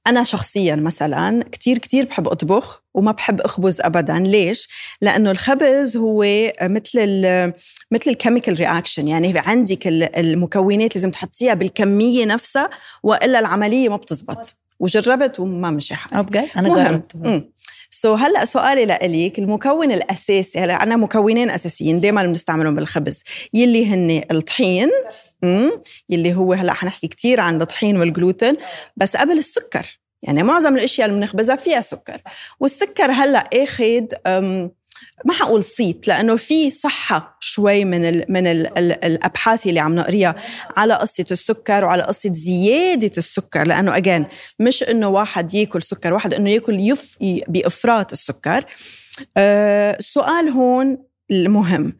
أنا 0.06 0.24
شخصيا 0.24 0.76
مثلا 0.76 1.44
كتير 1.52 1.78
كتير 1.78 2.04
بحب 2.04 2.28
أطبخ 2.28 2.82
وما 2.94 3.12
بحب 3.12 3.40
أخبز 3.40 3.80
أبدا. 3.80 4.18
ليش؟ 4.18 4.68
لأنه 5.02 5.30
الخبز 5.30 5.96
هو 5.96 6.24
مثل 6.62 6.90
ال 6.98 7.52
مثل 7.90 8.10
ال 8.10 8.15
chemical 8.15 8.54
reaction. 8.58 9.08
يعني 9.08 9.32
عندك 9.36 9.86
ال- 9.86 10.16
المكونات 10.16 10.96
لازم 10.96 11.10
تحطيها 11.10 11.54
بالكمية 11.54 12.24
نفسها 12.24 12.70
وإلا 13.02 13.38
العملية 13.38 13.88
ما 13.88 13.96
بتزبط. 13.96 14.56
وجربت 14.80 15.40
وما 15.40 15.70
مشي 15.70 15.94
حالي. 15.94 16.20
أنا 16.56 16.68
مهم. 16.68 16.84
جربت. 16.84 17.16
سو 17.90 18.16
so 18.16 18.20
هلأ 18.20 18.44
سؤالي 18.44 18.84
لإليك 18.84 19.38
المكون 19.38 19.92
الأساسي 19.92 20.58
هلأ 20.58 20.74
عندنا 20.74 20.96
مكونين 20.96 21.50
أساسيين 21.50 22.00
دائما 22.00 22.26
بنستعملهم 22.26 22.74
بالخبز. 22.74 23.22
يلي 23.54 23.86
هن 23.86 24.22
الطحين 24.30 24.90
مم. 25.42 25.70
يلي 26.08 26.34
هو 26.34 26.52
هلأ 26.52 26.72
حنحكي 26.72 27.08
كتير 27.08 27.40
عن 27.40 27.62
الطحين 27.62 27.96
والجلوتين 27.96 28.56
بس 28.96 29.16
قبل 29.16 29.38
السكر. 29.38 29.98
يعني 30.22 30.42
معظم 30.42 30.76
الأشياء 30.76 31.08
اللي 31.08 31.20
بنخبزها 31.20 31.56
فيها 31.56 31.80
سكر. 31.80 32.20
والسكر 32.60 33.10
هلأ 33.10 33.44
اخذ 33.54 34.04
ما 35.24 35.32
حقول 35.32 35.64
صيت 35.64 36.08
لأنه 36.08 36.36
في 36.36 36.70
صحة 36.70 37.36
شوي 37.40 37.84
من 37.84 38.04
ال 38.04 38.24
من 38.28 38.46
ال 38.46 38.78
ال 38.78 39.04
الأبحاث 39.04 39.66
اللي 39.66 39.80
عم 39.80 39.94
نقريها 39.94 40.34
على 40.76 40.94
قصة 40.94 41.24
السكر 41.30 41.84
وعلى 41.84 42.02
قصة 42.02 42.32
زيادة 42.32 43.10
السكر. 43.18 43.66
لأنه 43.66 43.96
again 43.96 44.26
مش 44.58 44.82
إنه 44.82 45.08
واحد 45.08 45.54
يأكل 45.54 45.82
سكر 45.82 46.12
واحد 46.12 46.34
إنه 46.34 46.50
يأكل 46.50 46.80
يف 46.80 47.18
بإفراط 47.48 48.12
السكر. 48.12 48.64
أه 49.36 49.96
السؤال 49.98 50.48
هون 50.48 50.98
المهم. 51.30 51.96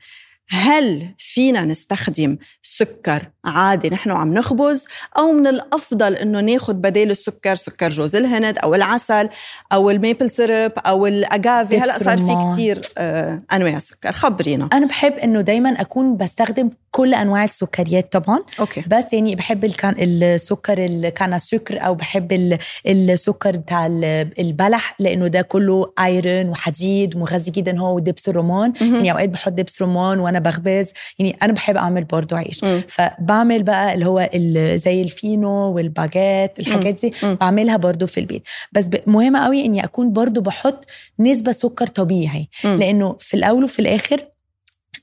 هل 0.55 1.09
فينا 1.19 1.65
نستخدم 1.65 2.37
سكر 2.63 3.23
عادي 3.45 3.89
نحن 3.91 4.11
عم 4.11 4.35
نخبز؟ 4.35 4.85
أو 5.19 5.33
من 5.33 5.47
الأفضل 5.47 6.15
إنه 6.17 6.41
ناخذ 6.41 6.73
بدال 6.75 7.11
السكر 7.11 7.55
سكر 7.55 7.89
جوز 7.89 8.17
الهند 8.17 8.59
أو 8.59 8.75
العسل 8.75 9.29
أو 9.73 9.91
ال 9.91 9.98
maple 9.98 10.31
syrup 10.31 10.73
أو 10.79 11.07
ال 11.07 11.17
agave. 11.17 11.79
هلأ 11.79 11.99
صار 11.99 12.19
في. 12.19 12.53
كتير 12.53 12.81
آه 12.99 13.43
أنواع 13.53 13.79
سكر. 13.79 14.13
خبرينا. 14.13 14.69
أنا 14.73 14.87
بحب 14.87 15.13
إنه 15.13 15.41
دايما 15.41 15.81
أكون 15.81 16.17
بستخدم 16.17 16.71
كل 16.91 17.15
أنواع 17.15 17.45
السكريات 17.45 18.13
طبعا. 18.13 18.39
Okay. 18.61 18.85
بس 18.87 19.13
يعني 19.13 19.35
بحب 19.35 19.65
ال 19.65 19.71
cane 19.71 19.95
السكر 19.99 20.85
ال 20.85 20.96
cane 20.96 21.39
سكر 21.39 21.87
أو 21.87 21.95
بحب 21.95 22.33
ال- 22.33 22.59
السكر 22.87 23.57
بتاع 23.57 23.87
ال- 23.87 24.31
البلح 24.39 24.95
لأنه 24.99 25.27
ده 25.27 25.43
كله 25.43 25.93
iron 26.01 26.49
وحديد 26.49 27.17
مغذي 27.17 27.51
جدا 27.51 27.79
هو 27.79 27.95
ودبس 27.97 28.29
الرمان. 28.29 28.73
يعني 28.81 29.13
أوقات 29.13 29.29
بحط 29.29 29.53
دبس 29.53 29.83
رمان 29.83 30.19
وأنا 30.21 30.42
بخبز 30.43 30.87
يعني 31.19 31.37
أنا 31.43 31.53
بحب 31.53 31.77
أعمل 31.77 32.05
برضو 32.05 32.37
عيش 32.37 32.65
مم. 32.65 32.83
فبعمل 32.89 33.63
بقى 33.63 33.95
اللي 33.95 34.07
هو 34.07 34.29
زي 34.77 35.03
الفينو 35.03 35.51
والباجيت 35.73 36.59
الحاجات 36.61 37.01
دي. 37.05 37.13
بعملها 37.41 37.77
برضو 37.77 38.07
في 38.07 38.21
البيت 38.21 38.43
بس 38.73 38.89
ب- 38.89 39.01
مهم 39.07 39.37
قوي 39.37 39.65
إني 39.65 39.85
أكون 39.85 40.13
برضو 40.13 40.41
بحط 40.41 40.85
نسبة 41.19 41.53
سكر 41.53 41.87
طبيعي 41.87 42.49
مم. 42.65 42.77
لأنه 42.79 43.17
في 43.19 43.35
الأول 43.35 43.65
وفي 43.65 43.79
الآخر 43.79 44.29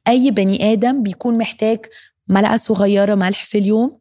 أي 0.07 0.31
بني 0.31 0.73
آدم 0.73 1.03
بيكون 1.03 1.37
محتاج 1.37 1.79
ملعقة 2.27 2.57
صغيرة 2.57 3.15
ملح 3.15 3.43
في 3.43 3.57
اليوم 3.57 3.99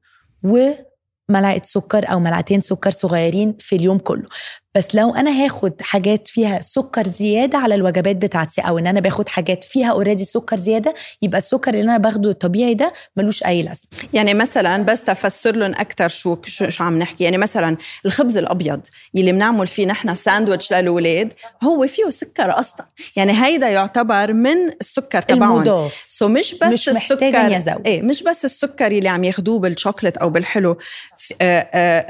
وملعقة 1.28 1.60
سكر 1.64 2.12
أو 2.12 2.20
ملعقتين 2.20 2.60
سكر 2.60 2.90
صغيرين 2.90 3.56
في 3.58 3.76
اليوم 3.76 3.98
كله 3.98 4.28
بس 4.76 4.94
لو 4.94 5.14
أنا 5.14 5.44
هاخد 5.44 5.82
حاجات 5.82 6.28
فيها 6.28 6.60
سكر 6.60 7.08
زيادة 7.08 7.58
على 7.58 7.74
الوجبات 7.74 8.16
بتاعتي 8.16 8.60
أو 8.60 8.78
إن 8.78 8.86
أنا 8.86 9.00
باخد 9.00 9.28
حاجات 9.28 9.64
فيها 9.64 9.90
already 9.90 10.24
سكر 10.24 10.56
زيادة 10.56 10.94
يبقى 11.22 11.38
السكر 11.38 11.74
اللي 11.74 11.82
أنا 11.82 11.96
باخده 11.98 12.30
الطبيعي 12.30 12.74
ده 12.74 12.92
ملوش 13.16 13.44
أي 13.44 13.62
لازمة. 13.62 13.90
يعني 14.12 14.34
مثلا 14.34 14.82
بس 14.82 15.04
تفسر 15.04 15.56
لهم 15.56 15.70
أكثر 15.70 16.08
شو 16.08 16.36
شو 16.44 16.84
عم 16.84 16.98
نحكي. 16.98 17.24
يعني 17.24 17.38
مثلا 17.38 17.76
الخبز 18.06 18.36
الأبيض 18.36 18.80
يلي 19.14 19.32
بنعمل 19.32 19.66
فيه 19.66 19.86
نحن 19.86 20.14
ساندويتش 20.14 20.72
للاولاد 20.72 21.32
هو 21.62 21.86
فيه 21.86 22.10
سكر 22.10 22.60
أصلا. 22.60 22.86
يعني 23.16 23.44
هيدا 23.44 23.68
يعتبر 23.68 24.32
من 24.32 24.56
السكر 24.80 25.22
تبعهم. 25.22 25.52
المضاف. 25.52 26.04
so 26.08 26.28
مش 26.28 26.54
بس 26.54 26.72
مش 26.72 26.88
السكر 26.88 27.40
إني 27.40 27.56
أزود. 27.56 27.86
إيه 27.86 28.02
مش 28.02 28.22
بس 28.22 28.44
السكر 28.44 28.86
اللي 28.86 29.08
عم 29.08 29.24
ياخدوه 29.24 29.58
بالشوكليت 29.58 30.16
أو 30.16 30.30
بالحلو. 30.30 30.76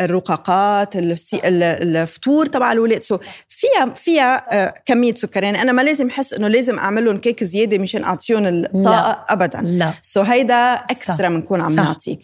الرقاقات 0.00 0.96
ال 0.96 1.05
cer- 1.05 1.40
ال- 1.48 1.96
الفطور 1.96 2.46
تبع 2.46 2.72
الاولاد 2.72 3.02
so 3.02 3.18
فيها 3.60 3.94
فيها 3.94 4.64
آه، 4.64 4.74
كمية 4.86 5.14
سكر. 5.14 5.42
يعني 5.44 5.62
أنا 5.62 5.72
ما 5.72 5.82
لازم 5.82 6.08
أحس 6.08 6.32
إنه 6.32 6.48
لازم 6.48 6.78
أعمل 6.78 7.04
لهم 7.04 7.18
كيك 7.18 7.44
زيادة 7.44 7.78
مشان 7.78 8.04
أعطيهم 8.04 8.46
الطاقه 8.46 9.24
ابدا. 9.28 9.60
لا. 9.64 9.90
so 10.02 10.20
هيدا 10.22 10.54
extra 10.74 11.28
بنكون 11.28 11.60
عم. 11.60 11.74
نعطي. 11.74 12.18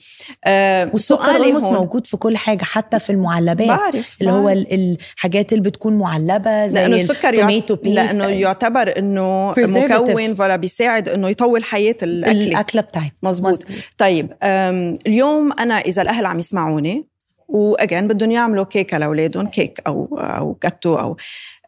آه 0.44 0.90
والسكر 0.92 1.30
هون- 1.66 1.74
موجود 1.74 2.06
في 2.06 2.16
كل 2.16 2.36
حاجة 2.36 2.64
حتى 2.64 2.98
في 2.98 3.10
المعلبات. 3.10 3.68
بعرف 3.68 4.16
اللي 4.20 4.32
هو 4.32 4.48
الحاجات 4.48 5.52
اللي 5.52 5.62
بتكون 5.64 5.98
معلبة 5.98 6.66
زي 6.66 6.74
لأنه 6.74 6.96
السكر. 6.96 7.34
لأنه 7.94 8.26
يعتبر 8.26 8.98
إنه. 8.98 9.54
مكون 9.58 10.34
ولا 10.38 10.56
بيساعد 10.56 11.08
إنه 11.08 11.28
يطول 11.28 11.64
حياة 11.64 11.96
الأكل. 12.02 12.42
الأكلة 12.42 12.80
بتاعتنا. 12.82 13.10
مزبوط 13.22 13.64
طيب 13.98 14.32
أم، 14.42 14.98
اليوم 15.06 15.52
أنا 15.52 15.74
إذا 15.78 16.02
الأهل 16.02 16.26
عم 16.26 16.38
يسمعوني 16.38 17.13
واجين 17.48 18.08
بدهم 18.08 18.30
يعملوا 18.30 18.64
كيكه 18.64 18.98
لاولادهم 18.98 19.46
كيك 19.46 19.80
أو 19.86 20.18
أو 20.20 20.58
جاتو 20.62 20.94
أو 20.94 21.16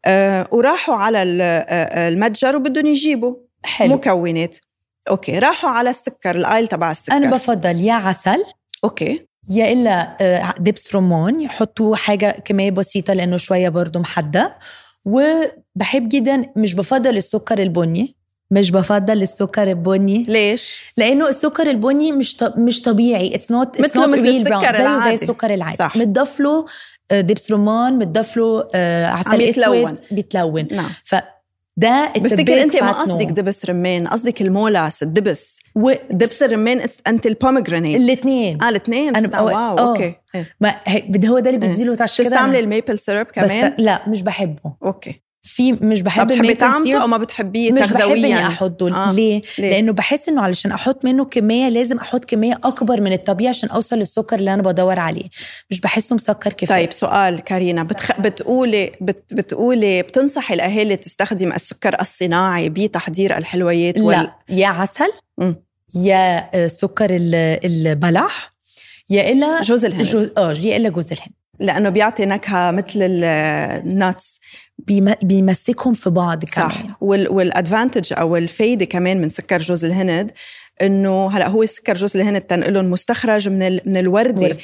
أه 0.06 0.48
وراحوا 0.52 0.94
على 0.94 1.22
ال- 1.22 1.40
آه، 1.42 2.08
المتجر 2.08 2.56
وبدهم 2.56 2.86
يجيبوا 2.86 3.34
حلو. 3.64 3.94
مكونات. 3.94 4.56
okay 5.10 5.38
راحوا 5.38 5.70
على 5.70 5.90
السكر 5.90 6.36
ال 6.36 6.41
aisle 6.41 6.68
تبع 6.68 6.90
السكر. 6.90 7.16
أنا 7.16 7.30
بفضل 7.30 7.80
يا 7.80 7.92
عسل 7.94 8.44
Okay. 8.84 9.26
يا 9.50 9.72
إلا 9.72 10.16
آه، 10.20 10.54
دبس 10.58 10.94
رمان 10.96 11.40
يحطوا 11.40 11.96
حاجة 11.96 12.42
كمية 12.44 12.70
بسيطة 12.70 13.12
لأنه 13.14 13.36
شوية 13.36 13.68
برضو 13.68 13.98
محدق 13.98 14.52
وبحب 15.04 16.08
جدا 16.08 16.52
مش 16.56 16.74
بفضل 16.74 17.16
السكر 17.16 17.58
البني. 17.58 18.16
مش 18.50 18.70
بفضل 18.70 19.22
السكر 19.22 19.70
البني. 19.70 20.24
ليش؟ 20.28 20.92
لأنه 20.96 21.28
السكر 21.28 21.70
البني 21.70 22.12
مش 22.12 22.36
ط... 22.36 22.44
مش 22.58 22.82
طبيعي. 22.82 23.34
it's 23.34 23.50
not 23.50 23.80
مثله 23.80 24.06
مثل 24.06 24.20
زيه 24.20 24.40
السكر 24.40 24.98
زي. 25.04 25.14
السكر 25.14 25.54
العادي. 25.54 25.76
صح. 25.76 25.96
متضاف 25.96 26.40
له 26.40 26.64
آه، 27.10 27.20
دبس 27.20 27.52
رمان 27.52 27.98
متضاف 27.98 28.36
له 28.36 28.68
آه، 28.74 29.06
عسل. 29.06 29.42
أسود 29.42 29.98
بيتلون. 30.10 30.68
نعم. 30.72 30.90
it's 31.80 32.18
a 32.18 32.18
بفتكر 32.20 32.62
أنت 32.62 32.76
ما 32.76 32.92
قصدك. 32.92 33.26
دبس 33.26 33.64
رمان 33.66 34.08
قصدك 34.08 34.42
ال 34.42 34.49
molasses 34.49 35.02
الدبس. 35.02 35.58
و... 35.74 35.92
دبس 36.10 36.42
الرمان 36.42 36.80
أنت 37.06 37.26
ال 37.26 37.32
pomegranate. 37.32 38.00
الاثنين 38.00 38.62
آه 38.62 38.68
الاثنين 38.68 39.12
بس 39.12 39.26
بقى- 39.26 39.34
wow 39.40 39.78
آه. 39.78 39.88
okay. 39.90 40.14
ما 40.60 40.80
هو 41.26 41.38
ده 41.38 41.50
اللي 41.50 41.66
إيه. 41.66 41.72
بيديله 41.72 41.96
عشان 42.00 42.24
كده 42.24 42.34
تستعملي 42.36 42.58
أنا- 42.58 42.62
ال 42.62 42.68
maple 42.68 42.98
syrup 42.98 43.26
بس 43.26 43.32
كمان؟ 43.34 43.74
لا 43.78 44.08
مش 44.08 44.22
بحبه. 44.22 44.74
Okay. 44.84 45.22
في 45.46 45.72
مش 45.72 46.02
بحب 46.02 46.26
بتحبي 46.26 46.54
طعمته 46.54 47.02
أو 47.02 47.06
ما 47.06 47.16
بتحبيه 47.16 47.72
مش 47.72 47.92
بحب 47.92 48.08
إني 48.08 48.46
أحطه 48.46 49.08
آه. 49.08 49.12
ليه؟ 49.12 49.42
ليه؟ 49.58 49.70
لأنه 49.70 49.92
بحس 49.92 50.28
إنه 50.28 50.42
علشان 50.42 50.72
أحط 50.72 51.04
منه 51.04 51.24
كمية 51.24 51.68
لازم 51.68 51.98
أحط 51.98 52.24
كمية 52.24 52.60
أكبر 52.64 53.00
من 53.00 53.12
الطبيعي 53.12 53.48
عشان 53.48 53.68
أوصل 53.68 53.96
للسكر 53.96 54.36
اللي 54.38 54.54
أنا 54.54 54.62
بدور 54.62 54.98
عليه 54.98 55.24
مش 55.70 55.80
بحسه 55.80 56.14
مسكر 56.14 56.52
كفاية 56.52 56.80
طيب 56.84 56.92
سؤال 56.92 57.40
كارينا 57.40 57.82
بتخ... 57.82 58.20
بتقولي 58.20 58.92
بت... 59.00 59.34
بتقولي 59.34 60.02
بتنصحي 60.02 60.54
الأهالي 60.54 60.96
تستخدم 60.96 61.52
السكر 61.52 62.00
الصناعي 62.00 62.68
بتحضير 62.68 63.36
الحلويات 63.38 63.98
لا 63.98 64.34
يا 64.48 64.66
عسل 64.68 65.12
مم. 65.38 65.56
يا 65.94 66.50
آه، 66.54 66.66
سكر 66.66 67.10
ال- 67.10 67.58
البلح 67.64 68.52
يا 69.10 69.32
إلا 69.32 69.60
جوز 69.60 69.84
الهند 69.84 70.02
جوز 70.06 70.30
آه 70.38 70.52
يا 70.52 70.76
إلا 70.76 70.88
جوز 70.88 71.12
الهند 71.12 71.32
لأنه 71.60 71.88
بيعطي 71.88 72.26
نكهة 72.26 72.70
مثل 72.70 73.02
ال 73.02 73.30
nuts 73.30 74.40
بيمسكهم 75.22 75.94
في 75.94 76.10
بعض 76.10 76.44
كمان. 76.44 76.70
صح. 76.70 76.82
وال... 77.00 77.28
وال 77.28 77.43
advantage 77.43 78.12
أو 78.12 78.36
الفايدة 78.36 78.84
كمان 78.84 79.20
من 79.20 79.28
سكر 79.28 79.58
جوز 79.58 79.84
الهند 79.84 80.32
إنه 80.82 81.30
هلأ 81.30 81.48
هو 81.48 81.66
سكر 81.66 81.94
جوز 81.94 82.16
الهند 82.16 82.40
تنقلهم 82.40 82.90
مستخرج 82.90 83.48
من 83.48 83.62
ال... 83.62 83.80
من 83.86 83.96
الوردة 83.96 84.56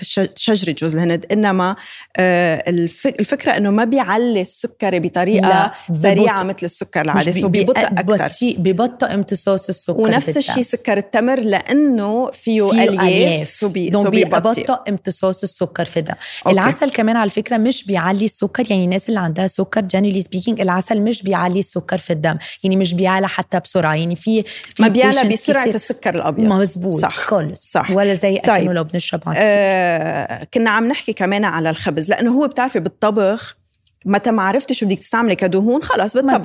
الش... 0.00 0.20
شجرة 0.36 0.72
جوز 0.72 0.96
الهند. 0.96 1.26
إنما 1.32 1.76
آه 2.16 2.64
الف... 2.68 3.06
الفكرة 3.06 3.56
إنه 3.56 3.70
ما 3.70 3.84
بيعلي 3.84 4.40
السكري 4.40 5.00
بطريقة 5.00 5.72
سريعه 5.92 6.42
ببطء. 6.42 6.48
مثل 6.48 6.58
السكر 6.62 7.00
العادي. 7.00 7.40
so 7.40 7.48
ببطء 7.48 7.80
أكثر 7.80 8.54
ببطئ 8.58 9.14
امتصاص 9.14 9.68
السكر 9.68 10.00
ونفس. 10.00 10.36
الشيء 10.36 10.62
سكر 10.62 10.98
التمر 10.98 11.40
لأنه 11.40 12.30
فيه, 12.30 12.70
فيه 12.70 12.82
ألياف 12.82 13.48
so 13.48 13.68
بي... 13.68 13.90
بيبطئ. 13.90 14.72
امتصاص 14.88 15.42
السكر 15.42 15.84
في 15.84 15.96
الدم 15.96 16.14
okay. 16.46 16.58
العسل 16.60 16.90
كمان 16.90 17.16
على 17.16 17.30
فكرة 17.30 17.56
مش 17.56 17.84
بيعلي 17.84 18.24
السكر. 18.24 18.64
يعني 18.70 18.84
الناس 18.84 19.08
اللي 19.08 19.20
عندها 19.20 19.46
سكر 19.46 19.80
generally 19.80 20.22
speaking 20.22 20.60
العسل 20.60 21.00
مش 21.00 21.22
بيعلي 21.22 21.58
السكر 21.58 21.98
في 21.98 22.12
الدم. 22.12 22.36
يعني 22.64 22.76
مش 22.76 22.94
بيعلى 22.94 23.28
حتى 23.28 23.60
بسرعة. 23.60 23.94
يعني 23.94 24.16
في, 24.16 24.42
في 24.42 24.82
ما 24.82 24.88
بيعلى 24.88 25.28
بسرعة 25.50 25.62
كتير- 25.64 25.74
السكر 25.74 26.14
الأبيض 26.14 26.52
مزبوط 26.52 27.00
صح 27.00 27.16
خالص 27.16 27.70
صح. 27.72 27.90
ولا 27.90 28.14
زي 28.14 28.38
طيب. 28.38 28.50
اكنه 28.56 28.72
لو 28.72 28.84
بنشرب 28.84 29.20
عصير 29.26 29.42
آه 29.44 30.44
كنا 30.54 30.70
عم 30.70 30.88
نحكي 30.88 31.12
كمان 31.12 31.44
على 31.44 31.70
الخبز 31.70 32.08
لأنه 32.10 32.30
هو 32.32 32.46
بتعرفي 32.46 32.80
بالطبخ 32.80 33.57
متى 34.08 34.30
ما 34.30 34.42
عرفتي 34.42 34.74
شو 34.74 34.86
بدك 34.86 34.98
تستعملي 34.98 35.34
كدهون 35.34 35.80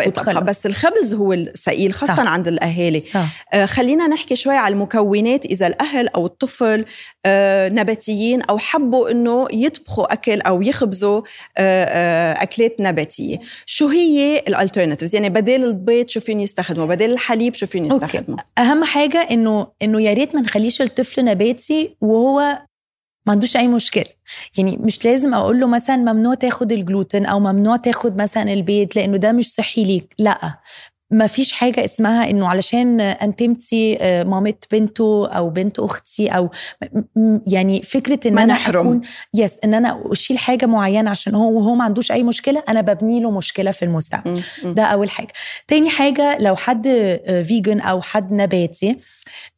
طبخه 0.10 0.34
خلص. 0.34 0.44
بس 0.44 0.66
الخبز 0.66 1.14
هو 1.14 1.34
الثقيل 1.34 1.94
خاصة 1.94 2.16
صح. 2.16 2.28
عند 2.28 2.48
الأهالي. 2.48 3.00
صح. 3.00 3.46
آه 3.54 3.66
خلينا 3.66 4.08
نحكي 4.08 4.36
شوي 4.36 4.56
على 4.56 4.74
المكونات 4.74 5.46
إذا 5.46 5.68
الأهل 5.68 6.08
أو 6.08 6.26
الطفل 6.26 6.86
آه 7.26 7.70
نباتيين 7.70 8.42
أو 8.42 8.58
حبوا 8.58 9.12
إنه 9.12 9.48
يطبخوا 9.54 10.14
أكل 10.14 10.42
أو 10.42 10.62
يخبزوا 10.62 11.22
آه 11.58 11.86
آه 11.86 12.44
أكلات 12.44 12.76
نباتية. 12.80 13.40
شو 13.66 13.88
هي 13.88 14.44
ال 14.48 14.53
alternatives 14.53 15.16
يعني 15.16 15.30
بدل 15.30 15.64
البيض 15.64 16.08
شو 16.08 16.20
فين 16.20 16.40
يستخدموا 16.40 16.86
بدل 16.86 17.12
الحليب 17.12 17.56
شو 17.56 17.66
فين 17.66 17.92
أوكي. 17.92 18.06
يستخدموا 18.06 18.38
أهم 18.58 18.84
حاجة 18.84 19.28
انه 19.32 19.68
إنه 19.82 20.02
يا 20.02 20.14
ريت 20.14 20.36
ما 20.36 20.42
نخليش 20.42 20.82
الطفل 20.82 21.26
نباتي 21.26 21.96
وهو 22.02 22.60
ما 23.26 23.32
عندوش 23.34 23.58
أي 23.58 23.68
مشكلة. 23.68 24.06
يعني 24.58 24.78
مش 24.82 25.06
لازم 25.06 25.34
أقول 25.34 25.60
له 25.60 25.68
مثلا 25.68 25.96
ممنوع 25.96 26.34
تاخد 26.34 26.72
الجلوتين 26.72 27.26
أو 27.26 27.40
ممنوع 27.40 27.76
تاخد 27.76 28.18
مثلا 28.22 28.54
البيض 28.54 28.88
لأنه 28.96 29.18
ده 29.18 29.32
مش 29.32 29.54
صحي 29.54 29.84
ليك. 29.84 30.14
لأ 30.20 30.60
ما 31.12 31.28
فيش 31.28 31.52
حاجة 31.54 31.86
اسمها 31.86 32.30
إنه 32.30 32.48
علشان 32.48 33.02
انتمتي 33.02 33.98
آه، 34.02 34.24
مامة 34.24 34.54
بنته 34.72 35.28
أو 35.28 35.50
بنت 35.50 35.80
أختي 35.80 36.28
أو 36.28 36.50
يعني 37.48 37.82
فكرة 37.82 38.20
إن 38.28 38.38
أنا 38.38 38.54
نحرم. 38.54 38.80
أكون 38.80 39.02
yes 39.34 39.60
إن 39.64 39.74
أنا 39.74 40.04
أشيل 40.12 40.38
حاجة 40.38 40.66
معينة 40.66 41.10
عشان 41.12 41.36
هو 41.36 41.58
وهو 41.58 41.76
ما 41.76 41.84
عندوش 41.84 42.12
أي 42.12 42.24
مشكلة 42.24 42.64
أنا 42.70 42.82
ببني 42.82 43.20
له 43.20 43.32
مشكلة 43.32 43.72
في 43.72 43.86
المستقبل. 43.86 44.42
ده 44.64 44.84
أول 44.84 45.10
حاجة. 45.10 45.34
تاني 45.68 45.90
حاجة 45.90 46.38
لو 46.40 46.56
حد 46.56 46.88
vegan 47.48 47.80
أو 47.80 48.02
حد 48.02 48.34
نباتي 48.34 48.98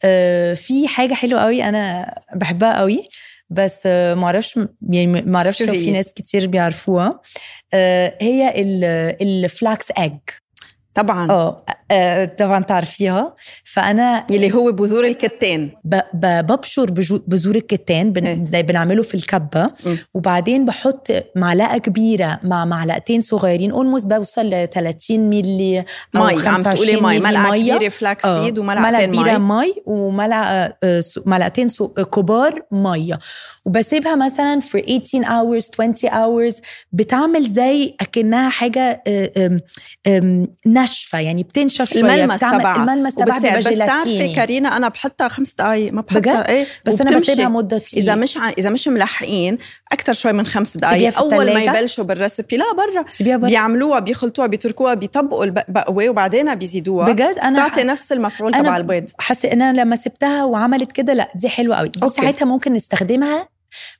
آه، 0.04 0.54
في 0.54 0.88
حاجة 0.88 1.14
حلوة 1.14 1.42
قوي 1.42 1.64
أنا 1.64 2.14
بحبها 2.36 2.80
قوي 2.80 3.08
بس 3.50 3.84
آه، 3.86 4.14
معرفش 4.14 4.60
يعني 4.90 5.22
معرفش 5.22 5.60
شو 5.60 5.66
لو؟ 5.66 5.74
في 5.74 5.92
ناس 5.92 6.14
كتير 6.14 6.48
بيعرفوها 6.48 7.22
آه، 7.74 8.18
هي 8.22 8.54
ال 9.22 9.35
flax 9.35 9.88
egg 9.98 10.20
طبعا. 10.96 11.32
آه 11.32 11.66
آه، 11.92 12.26
طبعا 12.26 12.64
تعرفيها. 12.64 13.36
فأنا 13.64 14.26
يلي 14.30 14.54
هو 14.54 14.72
بذور 14.72 15.06
الكتان. 15.06 15.70
ببشر 16.14 16.92
بذور 17.28 17.56
الكتان 17.56 18.12
بن 18.14 18.26
إيه. 18.26 18.44
زي 18.44 18.64
بنعمله 18.64 19.04
في 19.04 19.16
الكبة. 19.16 19.72
مم. 19.86 19.98
وبعدين 20.14 20.66
بحط 20.66 21.08
معلقة 21.36 21.78
كبيرة 21.78 22.40
مع 22.44 22.66
معلقتين 22.66 23.22
صغيرين 23.22 23.72
almost 23.72 24.06
بوصل 24.06 24.46
ل 24.46 24.68
30 24.68 25.20
مللي 25.30 25.80
أو 26.16 26.24
مي 26.26 26.32
عم 26.32 26.38
25 26.38 26.64
تقولي 26.76 27.02
مي 27.02 27.20
ملعقة. 27.20 27.58
كبيرة 27.58 27.90
flax 27.90 28.26
آه، 28.26 28.46
seed 28.46 28.60
وملعقتين 28.60 29.06
كبيرة 29.14 29.38
مي 29.38 29.74
وملعقة 29.86 30.74
آه، 30.84 31.00
سو- 31.02 31.22
كبار 31.88 32.62
ميه 32.72 33.20
وبسيبها 33.66 34.16
مثلا 34.16 34.60
for 34.62 34.80
18 34.80 35.24
hours 35.24 35.66
20 35.80 35.96
hours. 36.12 36.56
بتعمل 36.92 37.50
زي 37.50 37.96
أكنها 38.02 38.50
حاجة 38.50 39.04
ناشفه 40.86 41.20
يعني 41.20 41.44
بتنشف 41.44 41.94
شوية 41.94 42.02
الملمس 42.02 42.40
تبعها 42.40 42.84
الملمس 42.84 43.16
تبعها 43.16 43.38
بس 43.38 43.64
تعرفي 43.64 43.70
جيلاتيني 43.70 44.34
كارينا 44.34 44.78
أنا 44.78 44.88
بحطها 44.88 45.28
خمس 45.28 45.54
دقائق 45.54 45.94
ما؟ 45.94 46.02
بحطها 46.02 46.50
إيه 46.50 46.66
بس 46.86 47.02
أنا. 47.02 47.18
بسيبها 47.18 47.50
مدة 47.50 47.78
طويلة. 47.78 48.08
إذا 48.12 48.16
مش 48.16 48.38
ع... 48.38 48.50
إذا 48.50 48.70
مش 48.70 48.88
ملحقين 48.88 49.58
أكثر 49.92 50.14
شوي 50.14 50.34
من 50.34 50.46
خمس 50.46 50.78
دقائق 50.78 51.18
أول 51.18 51.54
ما؟ 51.54 51.64
يبلشوا 51.64 52.04
بالريسبي 52.04 52.58
لا 52.58 52.66
برا. 52.74 53.06
سيبيها 53.10 53.38
برا. 53.38 53.50
بيعملوها 53.50 54.00
بيخلطوها 54.00 54.48
بيتركوها 54.48 54.94
بيطبقوا 54.94 55.46
البقوه 55.46 56.10
وبعدين 56.10 56.56
بيزيدوها. 56.56 57.12
بجد؟ 57.12 57.40
أنا 57.44 57.68
بتعطي 57.68 57.84
نفس 57.84 58.12
المفعول 58.12 58.54
تبع 58.54 58.78
البيض. 58.78 59.10
حاسة 59.20 59.54
إن 59.54 59.62
أنا 59.62 59.82
لما 59.82 59.96
سبتها 59.96 60.44
وعملت 60.44 60.92
كده 60.92 61.14
لا 61.14 61.32
دي 61.36 61.50
حلوة 61.50 61.76
قوي. 61.76 61.90
دي. 61.90 62.10
ساعتها 62.10 62.46
ممكن 62.46 62.74
نستخدمها 62.74 63.55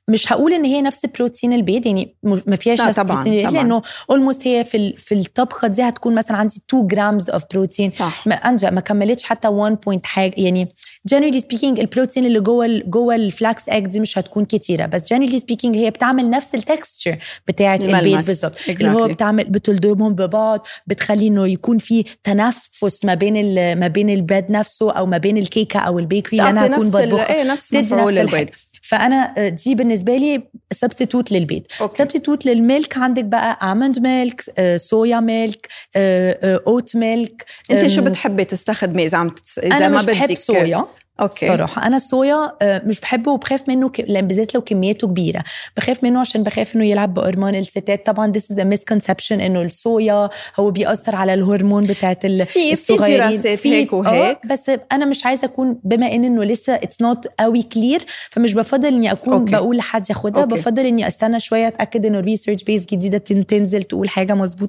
مش 0.08 0.32
هقول 0.32 0.52
إن 0.52 0.64
هي 0.64 0.82
نفس 0.82 1.00
بروتين 1.18 1.52
البيض 1.52 1.86
يعني 1.86 2.14
ما 2.22 2.56
فيهاش 2.56 2.80
نفس 2.80 2.96
طبعاً، 2.96 3.14
بروتين 3.14 3.32
البيض. 3.32 3.52
لأنه 3.52 3.82
almost 4.10 4.46
هي 4.46 4.64
في 4.64 4.94
في 4.96 5.14
الطبخة 5.14 5.68
دي 5.68 5.82
هتكون 5.82 6.14
مثلا 6.14 6.36
عندي 6.36 6.54
2 6.68 6.86
grams 6.86 7.30
of 7.30 7.42
protein 7.50 7.90
صح 7.90 8.26
ما 8.26 8.34
أنجا 8.34 8.70
ما 8.70 8.80
كملتش 8.80 9.24
حتى 9.24 9.48
1 9.48 9.76
point 9.86 10.06
حاجة 10.06 10.34
يعني 10.36 10.68
generally 11.06 11.40
speaking 11.40 11.80
ال 11.80 11.86
protein 11.86 12.26
اللي 12.26 12.40
جوه 12.40 12.66
جوه 12.86 13.14
ال 13.14 13.25
flax 13.25 13.68
egg 13.68 13.86
دي 13.86 14.00
مش 14.00 14.18
هتكون 14.18 14.44
كتيرة 14.44 14.86
بس 14.86 15.12
generally 15.12 15.38
speaking 15.38 15.76
هي 15.76 15.90
بتعمل 15.90 16.30
نفس 16.30 16.54
ال 16.54 16.62
texture 16.62 17.16
بتاعه 17.48 17.76
البيض. 17.76 18.26
بالظبط 18.26 18.58
اللي 18.68 18.90
هو 18.90 19.06
Exactly. 19.06 19.10
بتعمل 19.10 19.44
بتلضمهم 19.44 20.14
ببعض 20.14 20.66
بتخلي 20.86 21.26
إنه 21.26 21.46
يكون 21.48 21.78
في 21.78 22.04
تنفس 22.24 23.04
ما 23.04 23.14
بين 23.14 23.34
ما 23.78 23.88
بين 23.88 24.10
ال 24.10 24.17
bread 24.17 24.50
نفسه 24.50 24.92
أو 24.92 25.06
ما 25.06 25.18
بين 25.18 25.36
الكيكة 25.36 25.80
أو 25.80 25.98
ال 25.98 26.04
bakery 26.04 26.38
اللي 26.38 26.50
أنا 26.50 26.66
هكون. 26.66 26.90
بطبخها 26.90 27.44
نفس 27.44 27.68
تدي 27.68 27.82
مفعول 27.82 28.14
نفس. 28.14 28.34
البيض 28.34 28.48
فأنا 28.88 29.34
آه، 29.38 29.48
دي 29.48 29.74
بالنسبة 29.74 30.16
لي 30.16 30.42
substitute 30.72 31.32
للبيض 31.32 31.62
أوكي. 31.80 31.96
substitute 31.96 32.46
لل 32.46 32.63
milk 32.63 32.98
عندك 32.98 33.24
بقى 33.24 33.72
almond 33.72 33.98
milk 33.98 34.44
soya 34.76 35.20
milk 35.20 35.68
oat 35.96 36.96
milk 36.96 37.44
أنت 37.70 37.86
شو 37.86 38.02
بتحبي 38.02 38.44
تستخدمي 38.44 39.04
إذا 39.04 39.18
عم. 39.18 39.34
إذا 39.62 39.76
أنا 39.76 39.88
ما 39.88 39.98
مش 39.98 40.04
بحب 40.06 40.26
بدك 40.26 40.38
صويا 40.38 40.84
أوكي. 41.20 41.46
صراحة. 41.46 41.86
أنا 41.86 41.96
الصويا 41.96 42.52
آه، 42.62 42.82
مش 42.84 43.00
بحبه 43.00 43.32
وبخاف 43.32 43.62
منه 43.68 43.90
بالذات 44.08 44.54
لو 44.54 44.60
كميته 44.60 45.08
كبيرة. 45.08 45.44
بخاف 45.76 46.04
منه 46.04 46.20
عشان 46.20 46.42
بخاف 46.42 46.76
إنه 46.76 46.84
يلعب 46.86 47.14
بهرمون 47.14 47.54
الستات. 47.54 48.06
طبعا 48.06 48.32
this 48.36 48.54
is 48.54 48.58
a 48.58 48.64
misconception 48.64 49.32
إنه 49.32 49.62
الصويا 49.62 50.28
هو 50.60 50.70
بيأثر 50.70 51.16
على 51.16 51.34
الهرمون 51.34 51.82
بتاعت 51.84 52.24
ال... 52.24 52.46
في 52.46 52.52
في 52.52 52.72
الصغيرين. 52.72 53.42
هيك 53.64 53.92
وهيك. 53.92 54.38
آه، 54.44 54.48
بس 54.48 54.70
أنا 54.92 55.04
مش 55.06 55.26
عايزة 55.26 55.44
أكون 55.44 55.78
بما 55.84 56.12
إن 56.12 56.24
إنه 56.24 56.44
لسه 56.44 56.76
it's 56.78 57.06
not 57.06 57.18
قوي 57.40 57.62
clear 57.62 58.04
فمش 58.30 58.54
بفضل 58.54 58.88
إني 58.88 59.12
أكون 59.12 59.32
أوكي. 59.32 59.52
بقول 59.52 59.76
لحد 59.76 60.10
ياخدها. 60.10 60.42
أوكي. 60.42 60.54
بفضل 60.54 60.86
إني 60.86 61.06
أستنى 61.08 61.40
شوية 61.40 61.66
أتأكد 61.68 62.06
إنه 62.06 62.20
research 62.20 62.62
piece 62.62 62.84
جديدة 62.86 63.18
تن- 63.18 63.46
تنزل 63.46 63.82
تقول 63.82 64.08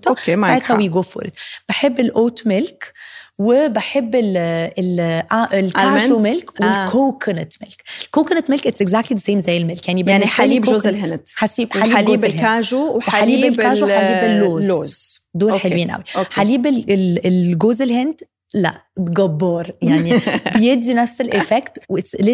أوكي 0.09 0.35
معك 0.35 0.59
ساعتها. 0.59 0.77
we 0.77 0.87
go 0.87 1.01
for 1.01 1.27
بحب 1.69 1.99
ال 1.99 2.11
oat 2.11 2.47
milk 2.47 2.93
وبحب 3.39 4.15
ال 4.15 4.37
ال 4.79 4.99
ال 5.53 5.62
cashew؟ 5.62 6.19
milk. 6.19 6.61
وال 6.61 6.82
coconut 6.82 7.53
milk 7.61 7.81
ال 8.03 8.09
coconut 8.09 8.49
milk 8.49 8.67
it's 8.67 8.81
exactly 8.81 9.17
the 9.17 9.23
same 9.23 9.39
زي 9.39 9.57
ال 9.57 9.63
milk 9.63 9.87
يعني 9.87 10.03
يعني 10.07 10.25
حليب 10.25 10.61
جوز 10.61 10.87
الهند 10.87 11.19
حليب 11.35 11.73
حليب. 11.73 12.25
الكاجو 12.25 12.97
وحليب 12.97 13.45
الكاجو 13.45 13.85
ال- 13.85 13.91
وحليب 13.91 14.23
اللوز. 14.31 14.61
اللوز 14.63 15.21
دول 15.33 15.51
أوكي. 15.51 15.63
حلوين 15.63 15.91
قوي 15.91 16.03
أوكي. 16.17 16.33
حليب 16.35 16.67
ال- 16.67 16.91
ال- 16.93 17.27
الجوز 17.27 17.81
الهند 17.81 18.15
لا 18.53 18.81
جبار. 18.99 19.71
يعني 19.81 20.21
بيدي 20.55 20.93
نفس 20.93 21.21
ال 21.21 21.30
effect 21.30 21.79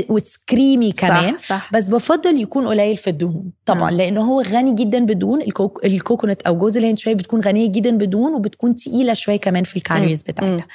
و 0.09 0.15
it's 0.15 0.37
creamy 0.49 0.91
كمان 0.91 1.37
صح 1.37 1.45
صح. 1.47 1.69
بس 1.73 1.89
بفضل 1.89 2.41
يكون 2.41 2.67
قليل 2.67 2.97
في 2.97 3.09
الدهون 3.09 3.51
طبعا 3.65 3.91
مم. 3.91 3.97
لأنه 3.97 4.21
هو 4.21 4.41
غني 4.41 4.75
جدا 4.75 5.05
بدهون. 5.05 5.41
ال 5.41 5.50
coc- 5.50 5.85
ال 5.85 5.92
coconut 5.92 6.41
أو 6.41 6.57
جوز 6.57 6.77
الهند 6.77 6.97
شوية 6.97 7.13
بتكون 7.13 7.41
غنية 7.41 7.67
جدا 7.67 7.97
بدهون 7.97 8.33
وبتكون 8.33 8.75
تقيلة 8.75 9.13
شوية 9.13 9.37
كمان 9.37 9.63
في 9.63 9.75
ال 9.75 9.80
calories 9.80 10.21
بتاعتها. 10.21 10.67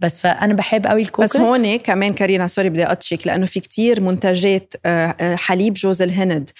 بس 0.00 0.20
فأنا 0.20 0.54
بحب 0.54 0.86
قوي 0.86 1.00
بس 1.00 1.06
ال 1.06 1.10
coconut 1.10 1.36
هون 1.36 1.76
كمان 1.76 2.12
كارينا 2.12 2.46
sorry 2.46 2.68
بدي 2.68 2.86
اقطشك 2.86 3.26
لأنه 3.26 3.46
في 3.46 3.60
كتير 3.60 4.00
منتجات 4.00 4.74
آه، 4.86 5.16
آه، 5.20 5.36
حليب 5.36 5.74
جوز 5.74 6.02
الهند 6.02 6.50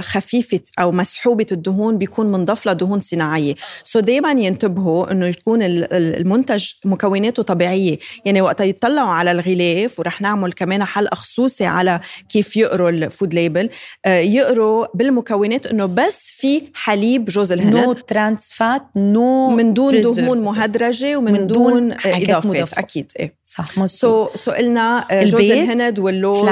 خفيفة 0.00 0.60
أو 0.78 0.90
مسحوبة 0.92 1.46
الدهون 1.52 1.98
بيكون 1.98 2.32
منضاف 2.32 2.66
لها 2.66 2.74
دهون 2.74 3.00
صناعية. 3.00 3.54
so 3.84 4.00
دائما 4.00 4.30
ينتبهوا 4.30 5.12
إنه 5.12 5.26
يكون 5.26 5.62
ال- 5.62 5.92
ال- 5.92 6.16
المنتج 6.16 6.64
مكوناته 6.84 7.42
طبيعية. 7.42 7.98
يعني 8.24 8.40
وقت 8.40 8.60
يطلعوا 8.60 9.08
على 9.08 9.30
الغلاف 9.32 9.98
ورح 10.00 10.20
نعمل 10.20 10.52
كمان 10.52 10.84
حلقه 10.84 11.14
خصوصي 11.14 11.64
على 11.64 12.00
كيف 12.28 12.56
يقروا 12.56 12.90
ال 12.90 12.99
food 12.99 13.34
label 13.34 13.70
يقروا 14.06 14.86
بالمكونات 14.94 15.66
إنه 15.66 15.86
بس 15.86 16.30
في 16.36 16.62
حليب 16.74 17.24
جوز 17.24 17.52
الهند 17.52 17.76
no 17.76 17.92
trans 17.92 18.52
fat 18.52 18.82
no 18.96 19.50
من 19.50 19.74
دون 19.74 20.00
دهون. 20.00 20.42
مهدرجة 20.42 21.16
ومن 21.16 21.32
من 21.32 21.46
دون 21.46 21.72
دون 21.72 21.92
إضافات. 21.92 22.78
أكيد 22.78 23.12
إيه. 23.18 23.34
صح 23.58 23.78
مظبوط 23.78 23.90
so 23.90 24.28
so 24.34 24.50
قلنا 24.50 25.06
آه، 25.10 25.24
جوز 25.24 25.40
الهند 25.62 25.98
واللوز. 25.98 26.48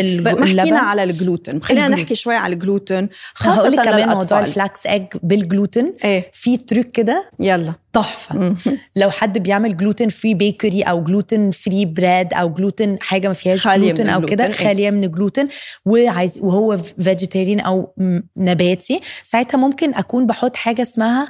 الج- 0.00 0.22
بقى 0.22 0.34
ما 0.34 0.46
حكينا. 0.46 0.78
على 0.78 1.02
الجلوتين 1.02 1.62
خلينا. 1.62 1.88
نحكي 1.88 2.14
شوي 2.14 2.34
على 2.34 2.52
الجلوتين 2.54 3.08
خاصة 3.34 3.56
خاصة 3.56 3.70
كمان 3.84 4.08
موضوع 4.08 4.40
ال 4.40 4.49
flax 4.49 4.86
egg 4.86 5.02
بال 5.22 5.39
gluten 5.39 5.92
إيه 6.04 6.30
في 6.32 6.56
trick 6.56 6.90
كده 6.90 7.30
يلا 7.40 7.72
تحفة. 7.92 8.54
لو 8.96 9.10
حد 9.10 9.38
بيعمل 9.38 9.76
gluten 9.76 10.08
free 10.08 10.34
bakery 10.34 10.82
أو 10.82 11.04
gluten 11.04 11.50
free 11.50 11.84
bread 11.84 12.34
أو 12.34 12.48
جلوتين 12.48 12.96
حاجة 13.00 13.28
ما 13.28 13.34
فيهاش 13.34 13.68
جلوتين 13.68 14.08
أو 14.08 14.20
كده 14.20 14.46
إيه. 14.46 14.52
خالية 14.52 14.90
من 14.90 15.04
الجلوتين 15.04 15.48
وعايز 15.86 16.38
وهو 16.38 16.78
vegetarian 16.78 17.60
أو 17.60 17.94
نباتي 18.36 19.00
ساعتها 19.24 19.58
ممكن 19.58 19.94
أكون 19.94 20.26
بحط 20.26 20.56
حاجة 20.56 20.82
اسمها 20.82 21.28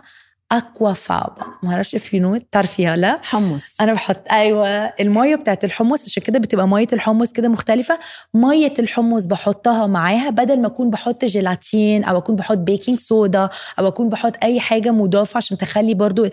aquafaba 0.53 1.45
ما 1.63 1.73
أعرفش 1.73 1.97
في 1.97 2.19
no 2.19 2.37
تعرفيها 2.53 2.97
لا؟ 2.97 3.19
حمص. 3.23 3.65
أنا 3.81 3.93
بحط 3.93 4.33
أيوه 4.33 4.69
المية 4.69 5.35
بتاعت 5.37 5.65
الحمص 5.65 6.03
عشان 6.07 6.23
كده 6.23 6.39
بتبقى 6.39 6.69
مية 6.69 6.87
الحمص 6.93 7.33
كده 7.33 7.49
مختلفة. 7.49 7.99
مية 8.35 8.75
الحمص 8.79 9.25
بحطها 9.25 9.87
معاها 9.87 10.31
بدل 10.31 10.61
ما 10.61 10.67
أكون 10.67 10.91
بحط 10.91 11.25
جيلاتين 11.25 12.05
أو 12.05 12.19
أكون 12.19 12.37
بحط 12.37 12.59
baking 12.59 12.99
soda 13.01 13.49
أو 13.79 13.89
أكون 13.89 14.09
بحط 14.09 14.33
أي 14.45 14.61
حاجة 14.61 14.91
مضافة 14.91 15.37
عشان 15.37 15.59
تخلي 15.59 15.95
برضو 15.95 16.25
ال 16.25 16.33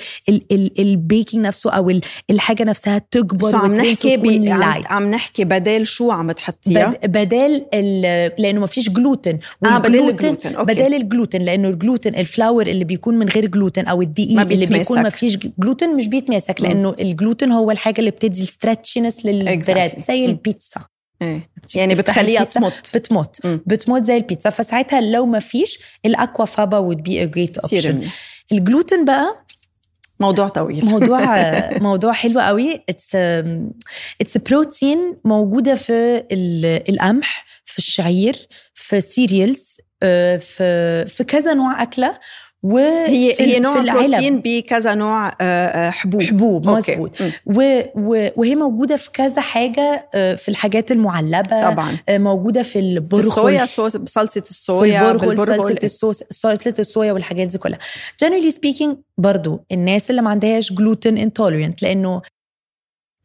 ال 0.51 0.79
ال 0.79 0.88
baking 0.88 1.41
نفسه 1.45 1.71
أو 1.71 1.89
ال 1.89 2.01
الحاجة 2.29 2.63
نفسها 2.63 3.01
تكبر 3.11 3.55
عم 3.55 3.75
نحكي 3.75 4.17
بي... 4.17 4.49
عم. 4.51 4.83
عم 4.89 5.11
نحكي 5.11 5.43
بدال 5.45 5.87
شو 5.87 6.11
عم 6.11 6.27
بتحطيها؟ 6.27 6.85
بد- 6.87 7.11
بدال 7.11 7.65
ال- 7.73 8.31
لأنه 8.41 8.59
ما 8.59 8.67
فيش 8.67 8.89
جلوتين 8.89 9.39
آه، 9.65 9.77
بدال 9.77 10.09
الجلوتين، 10.09 10.55
أوكي. 10.55 10.73
بدال 10.73 10.93
الجلوتين 10.93 11.41
لأنه 11.41 11.67
الجلوتين 11.69 12.15
ال 12.15 12.24
flour 12.24 12.67
اللي 12.67 12.83
بيكون 12.83 13.17
من 13.19 13.29
غير 13.29 13.45
جلوتين 13.45 13.87
أو 13.87 14.02
الدقيق 14.03 14.35
ما 14.35 14.41
اللي 14.43 14.65
بيكون 14.65 15.01
ما. 15.01 15.09
فيش 15.09 15.37
جلوتين 15.59 15.95
مش 15.95 16.07
بيتماسك. 16.07 16.61
لأنه 16.61 16.95
الجلوتين 16.99 17.51
هو 17.51 17.71
الحاجة 17.71 17.99
اللي 17.99 18.11
بتدي 18.11 18.41
ال 18.41 18.48
stretchiness 18.48 19.25
لل 19.25 19.44
bread 19.44 19.91
Exactly. 19.91 20.07
زي. 20.07 20.25
البيتزا 20.25 20.81
إيه 21.21 21.49
يعني 21.75 21.95
بتخليها 21.95 22.43
تمط 22.43 22.73
بتمط 22.95 23.37
مم. 23.45 23.61
بتمط 23.65 24.03
زي 24.03 24.17
البيتزا 24.17 24.49
فساعتها 24.49 25.01
لو 25.01 25.25
ما 25.25 25.39
فيش 25.39 25.79
ال 26.05 26.45
aquafaba 26.45 26.89
would 26.91 26.97
be 26.97 27.11
a 27.11 27.27
great 27.35 27.59
كثير 27.65 27.81
option 27.81 27.85
منيح 27.95 28.13
الجلوتين 28.51 29.05
بقى 29.05 29.45
موضوع 30.19 30.47
طويل 30.47 30.85
موضوع 30.85 31.19
موضوع 31.89 32.11
حلو 32.13 32.39
قوي 32.39 32.83
it's 32.89 33.15
it's 34.21 34.37
protein 34.37 35.17
موجودة 35.25 35.75
في 35.75 36.23
ال- 36.31 36.89
القمح 36.89 37.45
في 37.65 37.77
الشعير 37.77 38.47
في 38.73 39.01
cereals 39.01 39.77
في 40.39 41.05
في 41.07 41.23
كذا 41.27 41.53
نوع 41.53 41.81
أكلة 41.83 42.17
وهي 42.63 43.31
هي 43.31 43.55
هي 43.55 43.59
نوع 43.59 43.81
بروتين 43.81 44.39
بكذا 44.45 44.93
نوع 44.93 45.27
آه، 45.27 45.33
آه، 45.41 45.89
حبوب. 45.89 46.21
حبوب. 46.23 46.67
مظبوط. 46.69 47.11
و- 47.45 47.81
و- 47.95 48.27
وهي 48.35 48.55
موجودة 48.55 48.95
في 48.95 49.11
كذا 49.11 49.41
حاجة 49.41 50.09
آه، 50.13 50.35
في 50.35 50.49
الحاجات 50.49 50.91
المعلبة 50.91 51.71
طبعا. 51.71 51.97
موجودة 52.09 52.63
في 52.63 52.69
في 52.73 52.79
البرغل 52.79 53.27
الصويا 53.27 53.65
صوص 53.65 53.95
بصلصه 53.95 54.41
في 54.41 54.49
الصويا 54.49 55.11
البرغل 55.11 55.27
بالبرغل. 55.27 55.57
صلصة 55.57 55.79
الصوص 55.83 56.23
صلصة 56.29 56.73
الصويا 56.79 57.11
والحاجات 57.13 57.47
دي 57.47 57.57
كلها. 57.57 57.79
Generally 58.25 58.51
speaking 58.53 58.89
برضو 59.17 59.65
الناس 59.71 60.09
اللي 60.09 60.21
ما 60.21 60.29
عندهاش 60.29 60.73
gluten 60.73 61.17
intolerant 61.19 61.73
لأنه 61.81 62.21